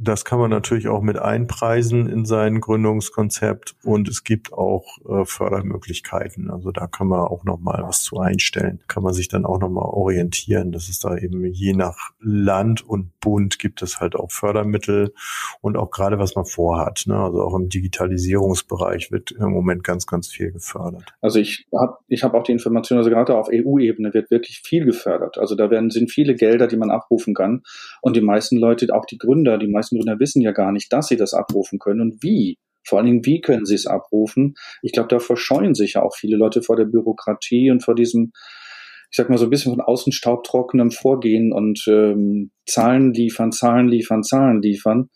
das 0.05 0.25
kann 0.25 0.39
man 0.39 0.51
natürlich 0.51 0.89
auch 0.89 1.03
mit 1.03 1.19
einpreisen 1.19 2.09
in 2.09 2.25
sein 2.25 2.61
Gründungskonzept 2.61 3.75
und 3.83 4.09
es 4.09 4.25
gibt 4.25 4.53
auch 4.53 4.99
äh, 5.09 5.25
Fördermöglichkeiten. 5.25 6.51
Also 6.51 6.71
da 6.71 6.87
kann 6.87 7.09
man 7.09 7.21
auch 7.21 7.45
noch 7.45 7.59
mal 7.59 7.83
was 7.83 8.03
zu 8.03 8.19
einstellen. 8.19 8.81
Kann 8.89 9.03
man 9.03 9.15
sich 9.15 9.29
dann 9.29 9.45
auch 9.45 9.59
noch 9.59 9.71
mal 9.71 9.83
orientieren. 9.83 10.73
Das 10.73 10.89
ist 10.89 11.05
da 11.05 11.17
eben 11.17 11.45
je 11.45 11.73
nach 11.73 12.11
Land 12.21 12.87
und 12.87 13.19
Bund 13.21 13.59
gibt 13.59 13.83
es 13.83 14.01
halt 14.01 14.15
auch 14.17 14.31
Fördermittel 14.31 15.15
und 15.61 15.77
auch 15.77 15.91
gerade 15.91 16.19
was 16.19 16.37
man 16.37 16.45
vorhat. 16.45 17.05
Ne? 17.07 17.17
Also 17.17 17.43
auch 17.43 17.55
im 17.55 17.69
Digitalisierungsbereich 17.69 19.11
wird 19.11 19.33
im 19.33 19.51
Moment 19.51 19.83
ganz, 19.83 20.07
ganz 20.07 20.29
viel 20.29 20.53
gefördert. 20.53 21.15
Also 21.21 21.39
ich 21.39 21.67
habe 21.75 21.97
ich 22.09 22.23
hab 22.23 22.35
auch 22.35 22.43
die 22.43 22.53
Information, 22.53 22.99
also 22.99 23.11
gerade 23.11 23.37
auf 23.37 23.49
EU-Ebene 23.51 24.13
wird 24.13 24.31
wirklich 24.31 24.61
viel 24.65 24.85
gefördert. 24.85 25.39
Also 25.39 25.55
da 25.55 25.71
werden 25.71 25.91
sind 25.91 26.11
viele 26.11 26.35
Gelder, 26.35 26.67
die 26.67 26.77
man 26.77 26.91
abrufen 26.91 27.35
kann 27.35 27.63
und 28.03 28.17
die 28.17 28.21
meisten 28.21 28.59
Leute, 28.59 28.95
auch 28.95 29.07
die 29.07 29.19
Gründer, 29.19 29.59
die 29.59 29.69
meisten 29.69 29.94
Gründer 29.95 30.19
wissen 30.19 30.43
ja 30.43 30.53
gar 30.53 30.73
nicht, 30.73 30.93
dass 30.93 31.09
sie 31.09 31.17
das 31.17 31.35
abrufen 31.35 31.79
können 31.79 32.01
und 32.01 32.23
wie. 32.23 32.59
Vor 32.87 32.99
allen 32.99 33.07
Dingen, 33.07 33.25
wie 33.25 33.41
können 33.41 33.65
sie 33.65 33.75
es 33.75 33.87
abrufen? 33.87 34.55
Ich 34.83 34.93
glaube, 34.93 35.09
da 35.09 35.19
verscheuen 35.19 35.75
sich 35.75 35.95
ja 35.95 36.03
auch 36.03 36.15
viele 36.15 36.37
Leute 36.37 36.63
vor 36.63 36.77
der 36.77 36.85
Bürokratie 36.85 37.71
und 37.71 37.83
vor 37.83 37.95
diesem, 37.95 38.33
ich 39.11 39.17
sag 39.17 39.31
mal 39.31 39.39
so 39.39 39.45
ein 39.45 39.51
bisschen 39.51 39.73
von 39.73 39.81
außen 39.81 40.13
staubtrockenem 40.13 40.91
Vorgehen 40.91 41.53
und 41.53 41.83
ähm, 41.89 42.51
Zahlen 42.67 43.15
liefern, 43.15 43.53
Zahlen 43.53 43.89
liefern, 43.89 44.23
Zahlen 44.23 44.61
liefern. 44.61 45.09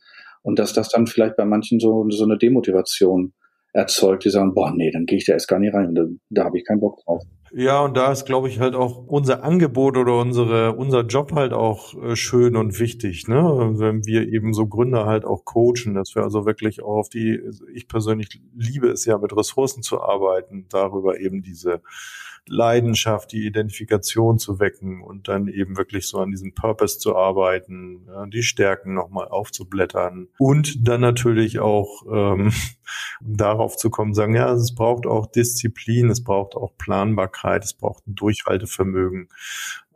Und 0.43 0.59
dass 0.59 0.73
das 0.73 0.89
dann 0.89 1.07
vielleicht 1.07 1.37
bei 1.37 1.45
manchen 1.45 1.79
so, 1.79 2.09
so 2.09 2.25
eine 2.25 2.39
Demotivation 2.39 3.35
erzeugt, 3.73 4.25
die 4.25 4.31
sagen, 4.31 4.55
boah, 4.55 4.73
nee, 4.75 4.91
dann 4.91 5.05
gehe 5.05 5.19
ich 5.19 5.27
da 5.27 5.35
erst 5.35 5.49
gar 5.49 5.59
nicht 5.59 5.75
rein, 5.75 5.95
da, 5.95 6.05
da 6.31 6.45
habe 6.45 6.59
ich 6.59 6.65
keinen 6.65 6.81
Bock 6.81 7.01
drauf. 7.05 7.23
Ja, 7.53 7.81
und 7.81 7.97
da 7.97 8.13
ist, 8.13 8.27
glaube 8.27 8.49
ich, 8.49 8.61
halt 8.61 8.75
auch 8.75 9.05
unser 9.07 9.43
Angebot 9.43 9.97
oder 9.97 10.19
unsere, 10.19 10.75
unser 10.75 11.03
Job 11.07 11.33
halt 11.33 11.53
auch 11.53 11.95
äh, 12.03 12.15
schön 12.17 12.57
und 12.57 12.79
wichtig, 12.79 13.27
ne? 13.27 13.73
Wenn 13.77 14.05
wir 14.05 14.29
eben 14.29 14.53
so 14.53 14.67
Gründer 14.67 15.07
halt 15.07 15.25
auch 15.25 15.45
coachen, 15.45 15.95
dass 15.95 16.15
wir 16.15 16.23
also 16.23 16.45
wirklich 16.47 16.83
auch 16.83 16.99
auf 16.99 17.09
die, 17.09 17.41
ich 17.73 17.89
persönlich 17.89 18.41
liebe 18.55 18.89
es 18.89 19.05
ja, 19.07 19.17
mit 19.19 19.35
Ressourcen 19.37 19.83
zu 19.83 20.01
arbeiten, 20.01 20.67
darüber 20.69 21.19
eben 21.21 21.43
diese 21.43 21.81
Leidenschaft, 22.49 23.33
die 23.33 23.47
Identifikation 23.47 24.39
zu 24.39 24.61
wecken 24.61 25.03
und 25.03 25.29
dann 25.29 25.49
eben 25.49 25.77
wirklich 25.77 26.09
so 26.09 26.19
an 26.19 26.31
diesem 26.31 26.55
Purpose 26.55 26.99
zu 26.99 27.17
arbeiten, 27.17 28.07
ja, 28.07 28.27
die 28.27 28.43
Stärken 28.43 28.95
nochmal 28.95 29.29
aufzublättern 29.29 30.29
und 30.39 30.87
dann 30.89 31.01
natürlich 31.01 31.61
auch 31.61 32.03
ähm, 32.11 32.53
darauf 33.21 33.77
zu 33.77 33.91
kommen, 33.91 34.15
sagen, 34.15 34.35
ja, 34.35 34.53
es 34.53 34.75
braucht 34.75 35.07
auch 35.07 35.27
Disziplin, 35.27 36.11
es 36.11 36.23
braucht 36.23 36.55
auch 36.55 36.77
Planbarkeit, 36.79 37.65
es 37.65 37.75
braucht 37.75 38.07
ein 38.07 38.15
Durchhaltevermögen. 38.15 39.29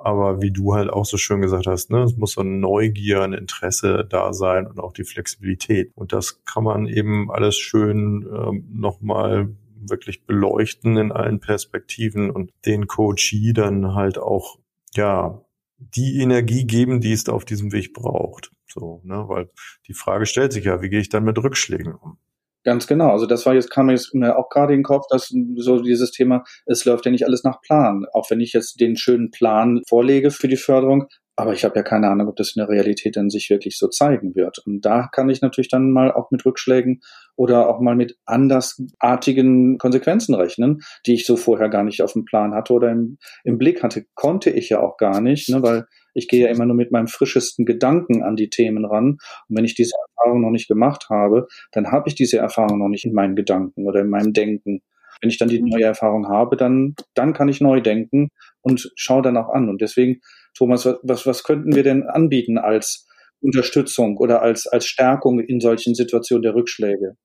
Aber 0.03 0.43
wie 0.43 0.51
du 0.51 0.75
halt 0.75 0.91
auch 0.91 1.05
so 1.05 1.17
schön 1.17 1.41
gesagt 1.41 1.69
hast, 1.69 1.91
ne, 1.91 2.03
es 2.03 2.17
muss 2.17 2.33
so 2.33 2.41
eine 2.41 2.51
Neugier, 2.51 3.23
ein 3.23 3.33
Interesse 3.33 4.05
da 4.09 4.33
sein 4.33 4.67
und 4.67 4.81
auch 4.81 4.93
die 4.93 5.05
Flexibilität. 5.05 5.93
Und 5.95 6.13
das 6.13 6.45
kann 6.45 6.65
man 6.65 6.89
eben 6.89 7.31
alles 7.31 7.57
schön 7.57 8.27
ähm, 8.29 8.67
nochmal 8.73 9.55
wirklich 9.89 10.27
beleuchten 10.27 10.97
in 10.97 11.13
allen 11.13 11.41
Perspektiven 11.41 12.31
und 12.31 12.53
den 12.67 12.87
Coachee 12.87 13.53
dann 13.53 13.95
halt 13.95 14.19
auch, 14.19 14.59
ja, 14.95 15.43
die 15.79 16.21
Energie 16.21 16.65
geben, 16.65 17.01
die 17.01 17.13
es 17.13 17.29
auf 17.29 17.45
diesem 17.45 17.73
Weg 17.73 17.93
braucht. 17.93 18.53
So, 18.69 19.01
ne, 19.05 19.25
weil 19.27 19.51
die 19.87 19.95
Frage 19.95 20.27
stellt 20.27 20.53
sich 20.53 20.65
ja, 20.65 20.81
wie 20.81 20.89
gehe 20.89 21.01
ich 21.01 21.09
dann 21.09 21.25
mit 21.25 21.39
Rückschlägen 21.39 21.95
um? 21.95 22.19
Ganz 22.65 22.87
genau. 22.87 23.11
Also 23.11 23.27
das 23.27 23.45
war 23.45 23.55
jetzt, 23.55 23.71
kam 23.71 23.87
mir 23.87 23.93
jetzt 23.93 24.15
auch 24.15 24.49
gerade 24.49 24.73
in 24.73 24.81
den 24.81 24.85
Kopf, 24.85 25.07
dass 25.11 25.35
so 25.57 25.83
dieses 25.83 26.13
Thema, 26.13 26.45
es 26.65 26.85
läuft 26.85 27.05
ja 27.05 27.11
nicht 27.11 27.27
alles 27.27 27.43
nach 27.43 27.61
Plan. 27.61 28.07
Auch 28.13 28.31
wenn 28.31 28.41
ich 28.41 28.53
jetzt 28.53 28.81
den 28.81 28.97
schönen 28.97 29.31
Plan 29.31 29.83
vorlege 29.89 30.31
für 30.31 30.47
die 30.47 30.57
Förderung, 30.57 31.09
Aber 31.35 31.55
ich 31.55 31.65
habe 31.65 31.77
ja 31.77 31.83
keine 31.83 32.09
Ahnung, 32.09 32.29
ob 32.29 32.37
das 32.37 32.55
in 32.55 32.61
der 32.61 32.69
Realität 32.69 33.17
dann 33.17 33.31
sich 33.31 33.49
wirklich 33.49 33.79
so 33.79 33.89
zeigen 33.89 34.35
wird. 34.35 34.59
Und 34.67 34.83
da 34.83 35.09
kann 35.11 35.31
ich 35.31 35.41
natürlich 35.41 35.69
dann 35.69 35.91
mal 35.91 36.13
auch 36.13 36.31
mit 36.31 36.45
Rückschlägen 36.45 37.01
oder 37.37 37.69
auch 37.69 37.81
mal 37.81 37.97
mit 37.97 38.19
andersartigen 38.27 39.79
Konsequenzen 39.79 40.35
rechnen, 40.35 40.83
die 41.07 41.15
ich 41.15 41.25
so 41.25 41.37
vorher 41.37 41.71
gar 41.71 41.85
nicht 41.85 42.03
auf 42.03 42.13
dem 42.13 42.27
Plan 42.27 42.53
hatte 42.55 42.75
oder 42.75 42.91
im, 42.91 43.17
im 43.45 43.57
Blick 43.57 43.83
hatte. 43.83 44.05
Konnte 44.15 44.51
ich 44.51 44.69
ja 44.69 44.81
auch 44.81 44.99
gar 44.99 45.23
nicht, 45.23 45.49
ne, 45.49 45.63
weil 45.63 45.87
ich 46.15 46.29
gehe 46.29 46.45
ja 46.45 46.51
immer 46.51 46.67
nur 46.67 46.77
mit 46.77 46.93
meinem 46.93 47.09
frischesten 47.09 47.65
Gedanken 47.65 48.23
an 48.23 48.37
die 48.37 48.51
Themen 48.51 48.85
ran. 48.85 49.13
Und 49.49 49.57
wenn 49.57 49.65
ich 49.65 49.75
diese 49.75 49.95
Erfahrung 50.09 50.43
noch 50.43 50.51
nicht 50.51 50.69
gemacht 50.69 51.07
habe, 51.09 51.47
dann 51.73 51.91
habe 51.91 52.09
ich 52.09 52.15
diese 52.15 52.39
Erfahrung 52.39 52.79
noch 52.79 52.89
nicht 52.89 53.07
in 53.07 53.15
meinen 53.15 53.37
Gedanken 53.37 53.87
oder 53.87 54.01
in 54.01 54.11
meinem 54.11 54.35
Denken. 54.35 54.83
Wenn 55.21 55.31
ich 55.31 55.39
dann 55.39 55.49
die 55.49 55.63
mhm. 55.63 55.69
neue 55.69 55.85
Erfahrung 55.85 56.29
habe, 56.29 56.57
dann, 56.57 56.95
dann 57.15 57.33
kann 57.33 57.49
ich 57.49 57.61
neu 57.61 57.81
denken 57.81 58.31
und 58.61 58.93
schaue 58.97 59.23
dann 59.23 59.37
auch 59.37 59.49
an. 59.49 59.69
Und 59.69 59.81
deswegen 59.81 60.21
Thomas, 60.55 60.87
was, 61.03 61.27
was 61.27 61.45
könnten 61.45 61.75
wir 61.75 61.83
denn 61.83 62.05
anbieten 62.05 62.59
als 62.59 63.07
Unterstützung 63.41 64.17
oder 64.17 64.43
als, 64.43 64.67
als 64.67 64.87
Stärkung 64.87 65.41
in 65.41 65.61
solchen 65.61 65.95
Situationen 65.95 66.43
der 66.43 66.55
Rückschläge? 66.55 67.17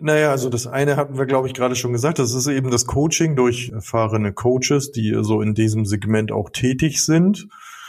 Naja, 0.00 0.30
also 0.30 0.48
das 0.48 0.66
eine 0.66 0.96
hatten 0.96 1.18
wir, 1.18 1.26
glaube 1.26 1.46
ich, 1.46 1.54
gerade 1.54 1.76
schon 1.76 1.92
gesagt. 1.92 2.18
Das 2.18 2.34
ist 2.34 2.46
eben 2.48 2.70
das 2.70 2.86
Coaching 2.86 3.36
durch 3.36 3.70
erfahrene 3.70 4.32
Coaches, 4.32 4.90
die 4.90 5.16
so 5.20 5.42
in 5.42 5.54
diesem 5.54 5.84
Segment 5.84 6.32
auch 6.32 6.50
tätig 6.50 7.04
sind. 7.04 7.46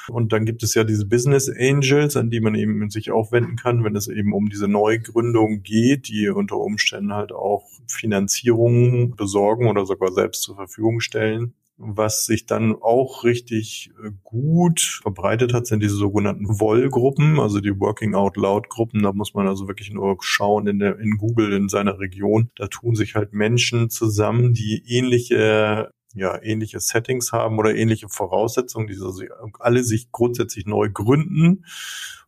Und 0.10 0.34
dann 0.34 0.46
gibt 0.46 0.64
es 0.64 0.76
ja 0.76 0.84
diese 0.84 1.08
Business 1.08 1.50
Angels, 1.50 2.18
an 2.18 2.30
die 2.30 2.42
man 2.42 2.56
eben 2.56 2.90
sich 2.90 3.12
auch 3.12 3.32
wenden 3.32 3.56
kann, 3.56 3.84
wenn 3.86 3.96
es 3.96 4.10
eben 4.10 4.34
um 4.34 4.50
diese 4.50 4.68
Neugründung 4.68 5.64
geht, 5.64 6.10
die 6.10 6.30
unter 6.30 6.58
Umständen 6.58 7.14
halt 7.14 7.32
auch 7.32 7.64
Finanzierungen 7.88 9.16
besorgen 9.16 9.68
oder 9.68 9.86
sogar 9.86 10.12
selbst 10.12 10.44
zur 10.44 10.56
Verfügung 10.56 11.00
stellen. 11.00 11.54
Was 11.78 12.26
sich 12.26 12.46
dann 12.46 12.76
auch 12.76 13.24
richtig 13.24 13.92
äh, 14.04 14.12
gut 14.24 14.80
verbreitet 15.02 15.54
hat, 15.54 15.66
sind 15.66 15.82
diese 15.82 15.96
sogenannten 15.96 16.60
Woll-Gruppen, 16.60 17.40
also 17.40 17.60
die 17.60 17.80
Working 17.80 18.14
Out 18.14 18.38
Loud-Gruppen. 18.38 19.02
Da 19.02 19.12
muss 19.12 19.34
man 19.34 19.48
also 19.48 19.68
wirklich 19.68 19.92
nur 19.92 20.18
schauen 20.22 20.68
in, 20.68 20.80
der, 20.80 21.00
in 21.00 21.18
Google 21.18 21.52
in 21.54 21.70
seiner 21.70 22.00
Region. 22.00 22.52
Da 22.56 22.68
tun 22.68 22.96
sich 22.96 23.16
halt 23.16 23.34
Menschen 23.34 23.90
zusammen, 23.90 24.54
die 24.54 24.84
ähnliche 24.88 25.92
ja, 26.16 26.40
ähnliche 26.44 26.80
Settings 26.80 27.32
haben 27.32 27.58
oder 27.58 27.74
ähnliche 27.74 28.08
Voraussetzungen, 28.08 28.86
die 28.88 28.94
also 28.94 29.24
alle 29.60 29.84
sich 29.84 30.12
grundsätzlich 30.12 30.68
neu 30.68 30.90
gründen 30.92 31.66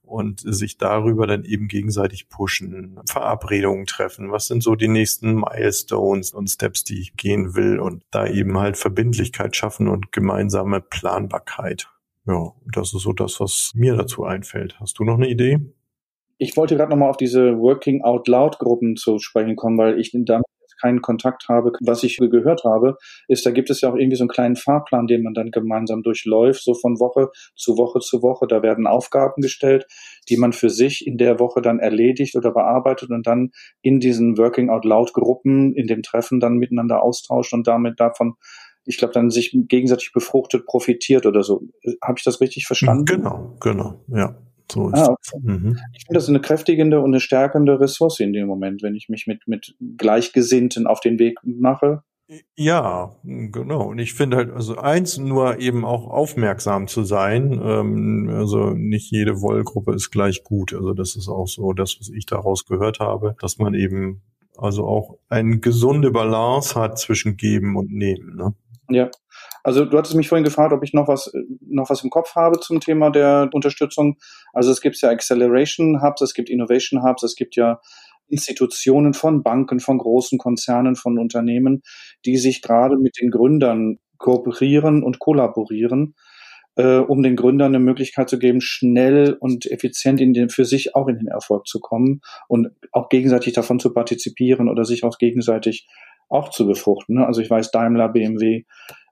und 0.05 0.41
sich 0.41 0.77
darüber 0.77 1.27
dann 1.27 1.43
eben 1.43 1.67
gegenseitig 1.67 2.29
pushen, 2.29 2.99
Verabredungen 3.07 3.85
treffen. 3.85 4.31
Was 4.31 4.47
sind 4.47 4.63
so 4.63 4.75
die 4.75 4.87
nächsten 4.87 5.35
Milestones 5.35 6.31
und 6.31 6.49
Steps, 6.49 6.83
die 6.83 6.99
ich 6.99 7.15
gehen 7.15 7.55
will 7.55 7.79
und 7.79 8.03
da 8.11 8.27
eben 8.27 8.57
halt 8.57 8.77
Verbindlichkeit 8.77 9.55
schaffen 9.55 9.87
und 9.87 10.11
gemeinsame 10.11 10.81
Planbarkeit. 10.81 11.89
Ja, 12.27 12.53
das 12.73 12.93
ist 12.93 13.03
so 13.03 13.13
das, 13.13 13.39
was 13.39 13.71
mir 13.75 13.95
dazu 13.95 14.23
einfällt. 14.23 14.79
Hast 14.79 14.97
du 14.99 15.03
noch 15.03 15.15
eine 15.15 15.29
Idee? 15.29 15.59
Ich 16.37 16.57
wollte 16.57 16.75
gerade 16.75 16.89
nochmal 16.89 17.09
auf 17.09 17.17
diese 17.17 17.57
Working 17.57 18.03
Out 18.03 18.27
Loud 18.27 18.59
Gruppen 18.59 18.97
zu 18.97 19.19
sprechen 19.19 19.55
kommen, 19.55 19.77
weil 19.77 19.99
ich 19.99 20.11
damit 20.11 20.45
keinen 20.85 21.01
Kontakt 21.01 21.47
habe. 21.49 21.71
Was 21.81 22.03
ich 22.03 22.17
gehört 22.17 22.63
habe, 22.63 22.97
ist, 23.27 23.45
da 23.45 23.51
gibt 23.51 23.69
es 23.69 23.81
ja 23.81 23.89
auch 23.89 23.95
irgendwie 23.95 24.17
so 24.17 24.23
einen 24.23 24.29
kleinen 24.29 24.55
Fahrplan, 24.55 25.07
den 25.07 25.23
man 25.23 25.33
dann 25.33 25.49
gemeinsam 25.49 26.03
durchläuft, 26.03 26.63
so 26.63 26.75
von 26.75 26.99
Woche 26.99 27.29
zu 27.55 27.77
Woche 27.77 27.99
zu 27.99 28.21
Woche. 28.21 28.45
Da 28.47 28.61
werden 28.61 28.85
Aufgaben 28.87 29.41
gestellt, 29.41 29.85
die 30.29 30.37
man 30.37 30.53
für 30.53 30.69
sich 30.69 31.07
in 31.07 31.17
der 31.17 31.39
Woche 31.39 31.61
dann 31.61 31.79
erledigt 31.79 32.35
oder 32.35 32.51
bearbeitet 32.51 33.09
und 33.09 33.25
dann 33.25 33.49
in 33.81 33.99
diesen 33.99 34.37
Working 34.37 34.69
Out 34.69 34.85
Loud 34.85 35.13
Gruppen, 35.13 35.73
in 35.73 35.87
dem 35.87 36.03
Treffen 36.03 36.39
dann 36.39 36.57
miteinander 36.57 37.01
austauscht 37.01 37.53
und 37.53 37.67
damit 37.67 37.99
davon 37.99 38.35
ich 38.87 38.97
glaube, 38.97 39.15
dann 39.15 39.31
sich 39.31 39.57
gegenseitig 39.67 40.11
befruchtet, 40.13 40.67
profitiert 40.67 41.25
oder 41.25 41.41
so. 41.41 41.63
Habe 42.03 42.19
ich 42.19 42.23
das 42.23 42.39
richtig 42.39 42.67
verstanden? 42.67 43.05
Genau, 43.05 43.57
genau, 43.59 43.99
ja. 44.09 44.35
So 44.75 44.89
ist 44.89 44.99
ah, 44.99 45.13
okay. 45.13 45.39
mhm. 45.41 45.79
Ich 45.93 46.05
finde 46.05 46.19
das 46.19 46.27
eine 46.27 46.41
kräftigende 46.41 46.99
und 46.99 47.11
eine 47.11 47.21
stärkende 47.21 47.79
Ressource 47.79 48.19
in 48.19 48.33
dem 48.33 48.47
Moment, 48.47 48.83
wenn 48.83 48.93
ich 48.93 49.07
mich 49.07 49.25
mit, 49.25 49.47
mit 49.47 49.75
Gleichgesinnten 49.97 50.85
auf 50.85 50.99
den 50.99 51.17
Weg 51.17 51.39
mache. 51.43 52.03
Ja, 52.57 53.15
genau. 53.23 53.89
Und 53.89 53.99
ich 53.99 54.13
finde 54.13 54.37
halt, 54.37 54.51
also 54.51 54.77
eins, 54.77 55.17
nur 55.17 55.59
eben 55.59 55.85
auch 55.85 56.07
aufmerksam 56.07 56.87
zu 56.87 57.03
sein. 57.03 57.53
Ähm, 57.63 58.29
also 58.33 58.71
nicht 58.71 59.11
jede 59.11 59.41
Wollgruppe 59.41 59.93
ist 59.93 60.11
gleich 60.11 60.43
gut. 60.43 60.73
Also 60.73 60.93
das 60.93 61.15
ist 61.15 61.29
auch 61.29 61.47
so 61.47 61.71
das, 61.73 61.95
was 61.99 62.09
ich 62.09 62.25
daraus 62.25 62.65
gehört 62.65 62.99
habe, 62.99 63.35
dass 63.39 63.59
man 63.59 63.75
eben 63.75 64.23
also 64.57 64.85
auch 64.85 65.19
eine 65.29 65.59
gesunde 65.59 66.11
Balance 66.11 66.79
hat 66.79 66.99
zwischen 66.99 67.37
Geben 67.37 67.77
und 67.77 67.91
Nehmen. 67.91 68.35
Ne? 68.35 68.53
Ja, 68.89 69.09
also 69.65 69.83
du 69.83 69.97
hattest 69.97 70.13
mich 70.13 70.27
vorhin 70.27 70.43
gefragt, 70.43 70.73
ob 70.73 70.83
ich 70.83 70.93
noch 70.93 71.07
was, 71.07 71.33
noch 71.59 71.89
was 71.89 72.03
im 72.03 72.11
Kopf 72.11 72.35
habe 72.35 72.59
zum 72.59 72.79
Thema 72.79 73.09
der 73.09 73.49
Unterstützung. 73.51 74.17
Also 74.53 74.69
es 74.69 74.79
gibt 74.79 74.95
ja 75.01 75.09
Acceleration 75.09 76.03
Hubs, 76.03 76.21
es 76.21 76.35
gibt 76.35 76.51
Innovation 76.51 77.01
Hubs, 77.01 77.23
es 77.23 77.35
gibt 77.35 77.55
ja 77.55 77.79
Institutionen 78.27 79.15
von 79.15 79.41
Banken, 79.41 79.79
von 79.79 79.97
großen 79.97 80.37
Konzernen, 80.37 80.95
von 80.95 81.17
Unternehmen, 81.17 81.81
die 82.25 82.37
sich 82.37 82.61
gerade 82.61 82.95
mit 82.97 83.17
den 83.19 83.31
Gründern 83.31 83.97
kooperieren 84.19 85.01
und 85.01 85.17
kollaborieren, 85.17 86.13
äh, 86.75 86.97
um 86.97 87.23
den 87.23 87.35
Gründern 87.35 87.73
eine 87.73 87.83
Möglichkeit 87.83 88.29
zu 88.29 88.37
geben, 88.37 88.61
schnell 88.61 89.35
und 89.39 89.65
effizient 89.65 90.21
in 90.21 90.33
den, 90.33 90.49
für 90.49 90.65
sich 90.65 90.93
auch 90.93 91.07
in 91.07 91.17
den 91.17 91.27
Erfolg 91.27 91.65
zu 91.65 91.79
kommen 91.79 92.21
und 92.47 92.67
auch 92.91 93.09
gegenseitig 93.09 93.53
davon 93.53 93.79
zu 93.79 93.91
partizipieren 93.91 94.69
oder 94.69 94.85
sich 94.85 95.03
auch 95.03 95.17
gegenseitig 95.17 95.87
auch 96.29 96.49
zu 96.49 96.67
befruchten. 96.67 97.17
Also 97.17 97.41
ich 97.41 97.49
weiß, 97.49 97.71
Daimler, 97.71 98.09
BMW, 98.09 98.65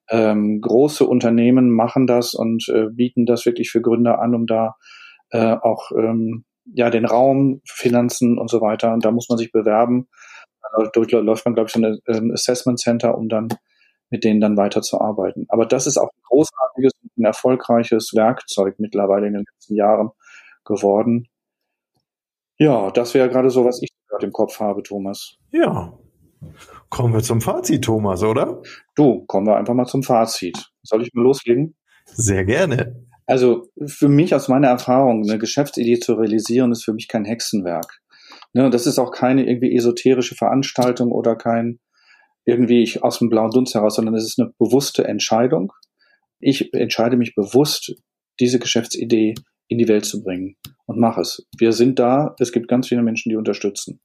ähm, 0.09 0.61
große 0.61 1.05
Unternehmen 1.05 1.69
machen 1.71 2.07
das 2.07 2.33
und 2.33 2.67
äh, 2.69 2.87
bieten 2.91 3.25
das 3.25 3.45
wirklich 3.45 3.71
für 3.71 3.81
Gründer 3.81 4.19
an, 4.19 4.35
um 4.35 4.45
da 4.45 4.75
äh, 5.31 5.55
auch 5.61 5.91
ähm, 5.91 6.45
ja 6.65 6.89
den 6.89 7.05
Raum, 7.05 7.61
Finanzen 7.65 8.37
und 8.37 8.49
so 8.49 8.61
weiter. 8.61 8.93
Und 8.93 9.05
da 9.05 9.11
muss 9.11 9.29
man 9.29 9.37
sich 9.37 9.51
bewerben. 9.51 10.07
Durchläuft 10.93 11.45
man, 11.45 11.55
glaube 11.55 11.67
ich, 11.67 11.73
so 11.73 11.81
ein 11.81 11.99
ähm, 12.07 12.31
Assessment 12.31 12.79
Center, 12.79 13.17
um 13.17 13.29
dann 13.29 13.49
mit 14.09 14.23
denen 14.23 14.41
dann 14.41 14.57
weiterzuarbeiten. 14.57 15.45
Aber 15.49 15.65
das 15.65 15.87
ist 15.87 15.97
auch 15.97 16.09
ein 16.09 16.21
großartiges 16.29 16.93
und 17.01 17.17
ein 17.17 17.25
erfolgreiches 17.25 18.11
Werkzeug 18.13 18.75
mittlerweile 18.77 19.27
in 19.27 19.33
den 19.33 19.45
letzten 19.51 19.75
Jahren 19.75 20.11
geworden. 20.65 21.27
Ja, 22.57 22.91
das 22.91 23.13
wäre 23.13 23.29
gerade 23.29 23.49
so, 23.49 23.65
was 23.65 23.81
ich 23.81 23.89
gerade 24.07 24.25
im 24.25 24.31
Kopf 24.31 24.59
habe, 24.59 24.83
Thomas. 24.83 25.37
Ja, 25.51 25.97
Kommen 26.89 27.13
wir 27.13 27.21
zum 27.21 27.41
Fazit, 27.41 27.83
Thomas, 27.83 28.23
oder? 28.23 28.61
Du, 28.95 29.25
kommen 29.25 29.47
wir 29.47 29.57
einfach 29.57 29.73
mal 29.73 29.85
zum 29.85 30.03
Fazit. 30.03 30.71
Soll 30.83 31.01
ich 31.01 31.13
mal 31.13 31.23
loslegen? 31.23 31.75
Sehr 32.05 32.45
gerne. 32.45 33.05
Also 33.25 33.69
für 33.85 34.09
mich 34.09 34.35
aus 34.35 34.47
meiner 34.47 34.67
Erfahrung, 34.67 35.23
eine 35.23 35.39
Geschäftsidee 35.39 35.99
zu 35.99 36.13
realisieren, 36.15 36.71
ist 36.71 36.83
für 36.83 36.93
mich 36.93 37.07
kein 37.07 37.25
Hexenwerk. 37.25 38.01
Ne, 38.53 38.69
das 38.69 38.85
ist 38.85 38.99
auch 38.99 39.11
keine 39.11 39.45
irgendwie 39.47 39.75
esoterische 39.75 40.35
Veranstaltung 40.35 41.11
oder 41.11 41.35
kein 41.35 41.79
irgendwie 42.45 42.83
ich 42.83 43.03
aus 43.03 43.19
dem 43.19 43.29
blauen 43.29 43.51
Dunst 43.51 43.73
heraus, 43.73 43.95
sondern 43.95 44.15
es 44.15 44.25
ist 44.25 44.39
eine 44.39 44.51
bewusste 44.59 45.05
Entscheidung. 45.05 45.71
Ich 46.39 46.73
entscheide 46.73 47.15
mich 47.15 47.35
bewusst, 47.35 47.95
diese 48.39 48.59
Geschäftsidee 48.59 49.35
in 49.67 49.77
die 49.77 49.87
Welt 49.87 50.05
zu 50.05 50.21
bringen 50.23 50.57
und 50.85 50.99
mache 50.99 51.21
es. 51.21 51.47
Wir 51.57 51.71
sind 51.71 51.99
da, 51.99 52.35
es 52.39 52.51
gibt 52.51 52.67
ganz 52.67 52.89
viele 52.89 53.01
Menschen, 53.01 53.29
die 53.29 53.37
unterstützen. 53.37 54.01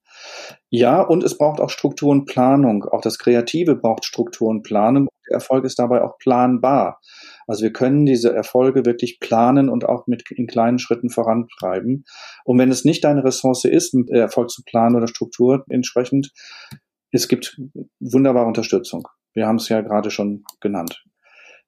Ja, 0.70 1.00
und 1.00 1.24
es 1.24 1.38
braucht 1.38 1.60
auch 1.60 1.70
Struktur 1.70 2.10
und 2.10 2.26
Planung. 2.26 2.84
Auch 2.84 3.00
das 3.00 3.18
Kreative 3.18 3.74
braucht 3.74 4.04
Struktur 4.04 4.48
und 4.48 4.62
Planung. 4.62 5.08
Der 5.28 5.34
Erfolg 5.36 5.64
ist 5.64 5.78
dabei 5.78 6.02
auch 6.02 6.18
planbar. 6.18 7.00
Also 7.46 7.62
wir 7.62 7.72
können 7.72 8.06
diese 8.06 8.34
Erfolge 8.34 8.84
wirklich 8.84 9.20
planen 9.20 9.68
und 9.68 9.86
auch 9.86 10.06
mit 10.06 10.24
in 10.30 10.46
kleinen 10.46 10.78
Schritten 10.78 11.10
vorantreiben. 11.10 12.04
Und 12.44 12.58
wenn 12.58 12.70
es 12.70 12.84
nicht 12.84 13.04
deine 13.04 13.24
Ressource 13.24 13.64
ist, 13.64 13.94
Erfolg 14.10 14.50
zu 14.50 14.62
planen 14.64 14.96
oder 14.96 15.08
Struktur 15.08 15.64
entsprechend, 15.68 16.32
es 17.10 17.28
gibt 17.28 17.58
wunderbare 18.00 18.46
Unterstützung. 18.46 19.08
Wir 19.32 19.46
haben 19.46 19.56
es 19.56 19.68
ja 19.68 19.80
gerade 19.80 20.10
schon 20.10 20.44
genannt. 20.60 21.04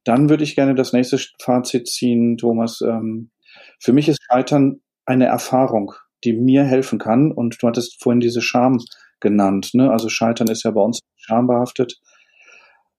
Dann 0.04 0.28
würde 0.28 0.44
ich 0.44 0.54
gerne 0.54 0.74
das 0.74 0.92
nächste 0.92 1.18
Fazit 1.40 1.88
ziehen, 1.88 2.36
Thomas. 2.36 2.80
Ähm, 2.80 3.30
für 3.78 3.92
mich 3.92 4.08
ist 4.08 4.22
Scheitern 4.22 4.80
eine 5.04 5.26
Erfahrung 5.26 5.92
die 6.24 6.32
mir 6.32 6.64
helfen 6.64 6.98
kann. 6.98 7.32
Und 7.32 7.62
du 7.62 7.66
hattest 7.66 8.02
vorhin 8.02 8.20
diese 8.20 8.42
Scham 8.42 8.78
genannt. 9.20 9.70
Ne? 9.74 9.90
Also 9.90 10.08
Scheitern 10.08 10.48
ist 10.48 10.64
ja 10.64 10.70
bei 10.70 10.80
uns 10.80 11.00
schambehaftet. 11.16 12.00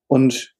Und 0.07 0.55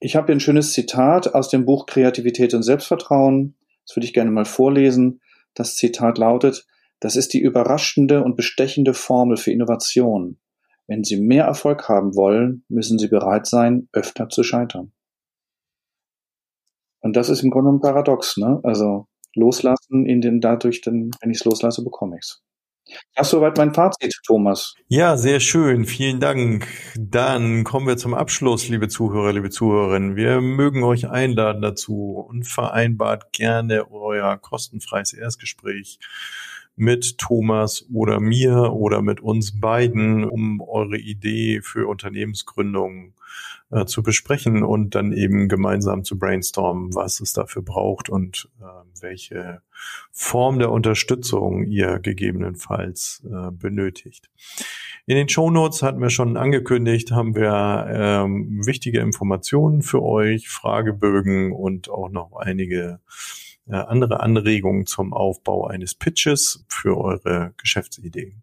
ich 0.00 0.16
habe 0.16 0.26
hier 0.26 0.36
ein 0.36 0.40
schönes 0.40 0.72
Zitat 0.72 1.34
aus 1.34 1.48
dem 1.48 1.64
Buch 1.64 1.86
Kreativität 1.86 2.54
und 2.54 2.62
Selbstvertrauen. 2.62 3.56
Das 3.86 3.96
würde 3.96 4.06
ich 4.06 4.14
gerne 4.14 4.30
mal 4.30 4.44
vorlesen. 4.46 5.20
Das 5.54 5.76
Zitat 5.76 6.18
lautet, 6.18 6.66
das 7.00 7.16
ist 7.16 7.32
die 7.32 7.40
überraschende 7.40 8.22
und 8.22 8.36
bestechende 8.36 8.94
Formel 8.94 9.36
für 9.36 9.50
Innovation. 9.50 10.38
Wenn 10.86 11.04
Sie 11.04 11.20
mehr 11.20 11.44
Erfolg 11.44 11.88
haben 11.88 12.14
wollen, 12.16 12.64
müssen 12.68 12.98
Sie 12.98 13.08
bereit 13.08 13.46
sein, 13.46 13.88
öfter 13.92 14.28
zu 14.28 14.42
scheitern. 14.42 14.92
Und 17.00 17.16
das 17.16 17.28
ist 17.28 17.42
im 17.42 17.50
Grunde 17.50 17.70
ein 17.72 17.80
Paradox, 17.80 18.36
ne? 18.36 18.60
Also 18.62 19.06
loslassen, 19.34 20.06
in 20.06 20.20
den 20.20 20.40
dadurch, 20.40 20.80
dann, 20.80 21.10
wenn 21.20 21.30
ich 21.30 21.38
es 21.38 21.44
loslasse, 21.44 21.84
bekomme 21.84 22.16
ich 22.16 22.24
es. 22.24 22.42
Das 23.14 23.28
ist 23.28 23.30
soweit 23.30 23.56
mein 23.56 23.74
Fazit, 23.74 24.14
Thomas. 24.26 24.74
Ja, 24.88 25.16
sehr 25.16 25.40
schön. 25.40 25.84
Vielen 25.84 26.20
Dank. 26.20 26.66
Dann 26.96 27.64
kommen 27.64 27.86
wir 27.86 27.96
zum 27.96 28.14
Abschluss, 28.14 28.68
liebe 28.68 28.88
Zuhörer, 28.88 29.32
liebe 29.32 29.50
Zuhörerinnen. 29.50 30.16
Wir 30.16 30.40
mögen 30.40 30.82
euch 30.82 31.08
einladen 31.08 31.62
dazu 31.62 32.24
und 32.28 32.48
vereinbart 32.48 33.32
gerne 33.32 33.90
euer 33.92 34.36
kostenfreies 34.38 35.12
Erstgespräch 35.12 35.98
mit 36.76 37.18
Thomas 37.18 37.86
oder 37.92 38.20
mir 38.20 38.72
oder 38.72 39.02
mit 39.02 39.20
uns 39.20 39.60
beiden, 39.60 40.24
um 40.24 40.60
eure 40.60 40.96
Idee 40.96 41.60
für 41.62 41.88
Unternehmensgründung 41.88 43.14
äh, 43.70 43.84
zu 43.84 44.02
besprechen 44.02 44.62
und 44.62 44.94
dann 44.94 45.12
eben 45.12 45.48
gemeinsam 45.48 46.04
zu 46.04 46.18
brainstormen, 46.18 46.94
was 46.94 47.20
es 47.20 47.32
dafür 47.32 47.62
braucht 47.62 48.08
und 48.08 48.48
äh, 48.60 48.64
welche 49.00 49.62
Form 50.12 50.58
der 50.58 50.70
Unterstützung 50.70 51.64
ihr 51.64 51.98
gegebenenfalls 51.98 53.24
äh, 53.24 53.50
benötigt. 53.50 54.30
In 55.06 55.16
den 55.16 55.28
Show 55.28 55.50
Notes 55.50 55.82
hatten 55.82 56.00
wir 56.00 56.10
schon 56.10 56.36
angekündigt, 56.36 57.10
haben 57.12 57.34
wir 57.34 57.86
ähm, 57.88 58.60
wichtige 58.64 59.00
Informationen 59.00 59.82
für 59.82 60.02
euch, 60.02 60.48
Fragebögen 60.48 61.52
und 61.52 61.90
auch 61.90 62.10
noch 62.10 62.36
einige 62.36 63.00
äh, 63.68 63.76
andere 63.76 64.20
Anregungen 64.20 64.86
zum 64.86 65.12
Aufbau 65.12 65.66
eines 65.66 65.94
Pitches 65.94 66.64
für 66.68 66.98
eure 66.98 67.54
Geschäftsidee. 67.56 68.36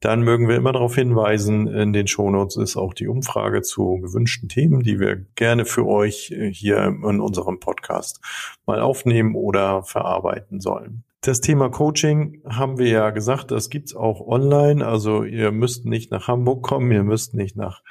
Dann 0.00 0.22
mögen 0.22 0.48
wir 0.48 0.56
immer 0.56 0.72
darauf 0.72 0.94
hinweisen, 0.94 1.66
in 1.66 1.92
den 1.92 2.06
Shownotes 2.06 2.56
ist 2.56 2.76
auch 2.76 2.94
die 2.94 3.06
Umfrage 3.06 3.60
zu 3.60 3.98
gewünschten 3.98 4.48
Themen, 4.48 4.82
die 4.82 4.98
wir 4.98 5.16
gerne 5.34 5.66
für 5.66 5.86
euch 5.86 6.30
äh, 6.30 6.50
hier 6.52 6.84
in 6.84 7.20
unserem 7.20 7.60
Podcast 7.60 8.20
mal 8.64 8.80
aufnehmen 8.80 9.34
oder 9.34 9.82
verarbeiten 9.82 10.60
sollen. 10.60 11.04
Das 11.22 11.42
Thema 11.42 11.68
Coaching 11.68 12.40
haben 12.48 12.78
wir 12.78 12.88
ja 12.88 13.10
gesagt, 13.10 13.50
das 13.50 13.68
gibt's 13.68 13.94
auch 13.94 14.26
online. 14.26 14.86
Also 14.86 15.22
ihr 15.22 15.52
müsst 15.52 15.84
nicht 15.84 16.10
nach 16.10 16.28
Hamburg 16.28 16.62
kommen, 16.62 16.90
ihr 16.90 17.02
müsst 17.02 17.34
nicht 17.34 17.56
nach 17.56 17.82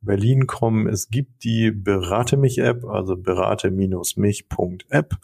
Berlin 0.00 0.46
kommen. 0.46 0.88
Es 0.88 1.10
gibt 1.10 1.44
die 1.44 1.70
Berate 1.70 2.38
mich 2.38 2.56
App, 2.56 2.86
also 2.86 3.14
berate-mich.app. 3.14 5.16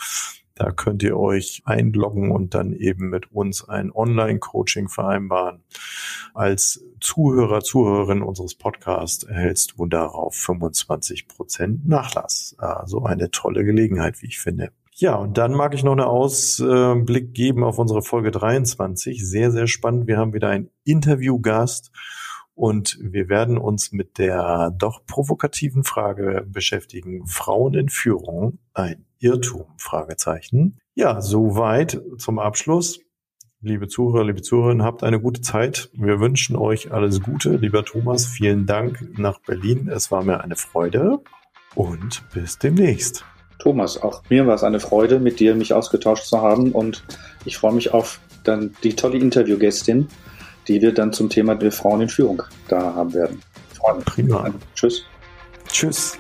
Da 0.55 0.71
könnt 0.71 1.03
ihr 1.03 1.19
euch 1.19 1.63
einloggen 1.65 2.31
und 2.31 2.55
dann 2.55 2.73
eben 2.73 3.11
mit 3.11 3.33
uns 3.33 3.69
ein 3.69 3.91
Online-Coaching 3.91 4.89
vereinbaren. 4.89 5.65
Als 6.33 6.85
Zuhörer, 7.01 7.61
Zuhörerin 7.61 8.23
unseres 8.23 8.55
Podcasts 8.55 9.25
erhältst 9.25 9.75
du 9.77 9.87
darauf 9.87 10.35
25 10.37 11.27
Prozent 11.27 11.89
Nachlass. 11.89 12.55
Also 12.59 13.05
eine 13.05 13.31
tolle 13.31 13.65
Gelegenheit, 13.65 14.23
wie 14.23 14.27
ich 14.27 14.39
finde. 14.39 14.71
Ja, 14.97 15.17
und 15.17 15.39
dann 15.39 15.53
mag 15.53 15.75
ich 15.75 15.83
noch 15.83 15.93
einen 15.93 16.03
Ausblick 16.03 17.35
geben 17.35 17.65
auf 17.65 17.81
unsere 17.81 18.03
Folge 18.03 18.31
23. 18.31 19.29
Sehr, 19.29 19.51
sehr 19.51 19.67
spannend. 19.67 20.07
Wir 20.07 20.19
haben 20.19 20.35
wieder 20.35 20.51
einen 20.51 20.71
Interviewgast 20.85 21.91
und 22.55 22.97
wir 23.01 23.29
werden 23.29 23.59
uns 23.59 23.91
mit 23.91 24.19
der 24.19 24.71
doch 24.79 25.05
provokativen 25.05 25.83
Frage 25.83 26.47
beschäftigen. 26.47 27.27
Frauen 27.27 27.75
in 27.75 27.89
Führung, 27.89 28.59
ein 28.73 29.05
Irrtum? 29.25 29.65
Fragezeichen. 29.79 30.79
Ja, 30.95 31.23
soweit 31.23 31.99
zum 32.19 32.39
Abschluss. 32.39 33.01
Liebe 33.63 33.89
Zuhörer, 33.89 34.25
liebe 34.25 34.43
Zuhörerinnen, 34.43 34.85
habt 34.85 35.03
eine 35.03 35.19
gute 35.19 35.41
Zeit. 35.41 35.89
Wir 35.95 36.21
wünschen 36.21 36.57
euch 36.57 36.93
alles 36.93 37.23
Gute. 37.23 37.57
Lieber 37.57 37.87
Thomas, 37.87 38.27
vielen 38.27 38.67
Dank 38.67 39.19
nach 39.19 39.41
Berlin. 39.41 39.89
Es 39.89 40.11
war 40.11 40.23
mir 40.23 40.43
eine 40.43 40.57
Freude 40.57 41.21
und 41.75 42.23
bis 42.35 42.59
demnächst. 42.59 43.25
Thomas, 43.59 43.97
auch 43.97 44.23
mir 44.29 44.47
war 44.47 44.57
es 44.57 44.63
eine 44.63 44.79
Freude, 44.79 45.19
mit 45.19 45.41
dir 45.41 45.55
mich 45.55 45.73
ausgetauscht 45.73 46.27
zu 46.27 46.43
haben 46.43 46.73
und 46.73 47.03
ich 47.47 47.57
freue 47.57 47.73
mich 47.73 47.95
auf 47.95 48.21
dann 48.43 48.77
die 48.83 48.95
tolle 48.95 49.17
Interviewgästin, 49.17 50.09
die 50.69 50.83
wir 50.83 50.93
dann 50.93 51.15
zum 51.15 51.31
Thema 51.31 51.55
der 51.55 51.73
Frauen 51.73 52.03
in 52.03 52.09
Führung 52.11 52.43
da 52.69 52.95
haben 52.95 53.15
werden. 53.15 53.41
Freue 53.73 53.97
mich. 53.97 54.05
Prima. 54.05 54.53
Tschüss. 54.75 55.07
Tschüss. 55.69 56.19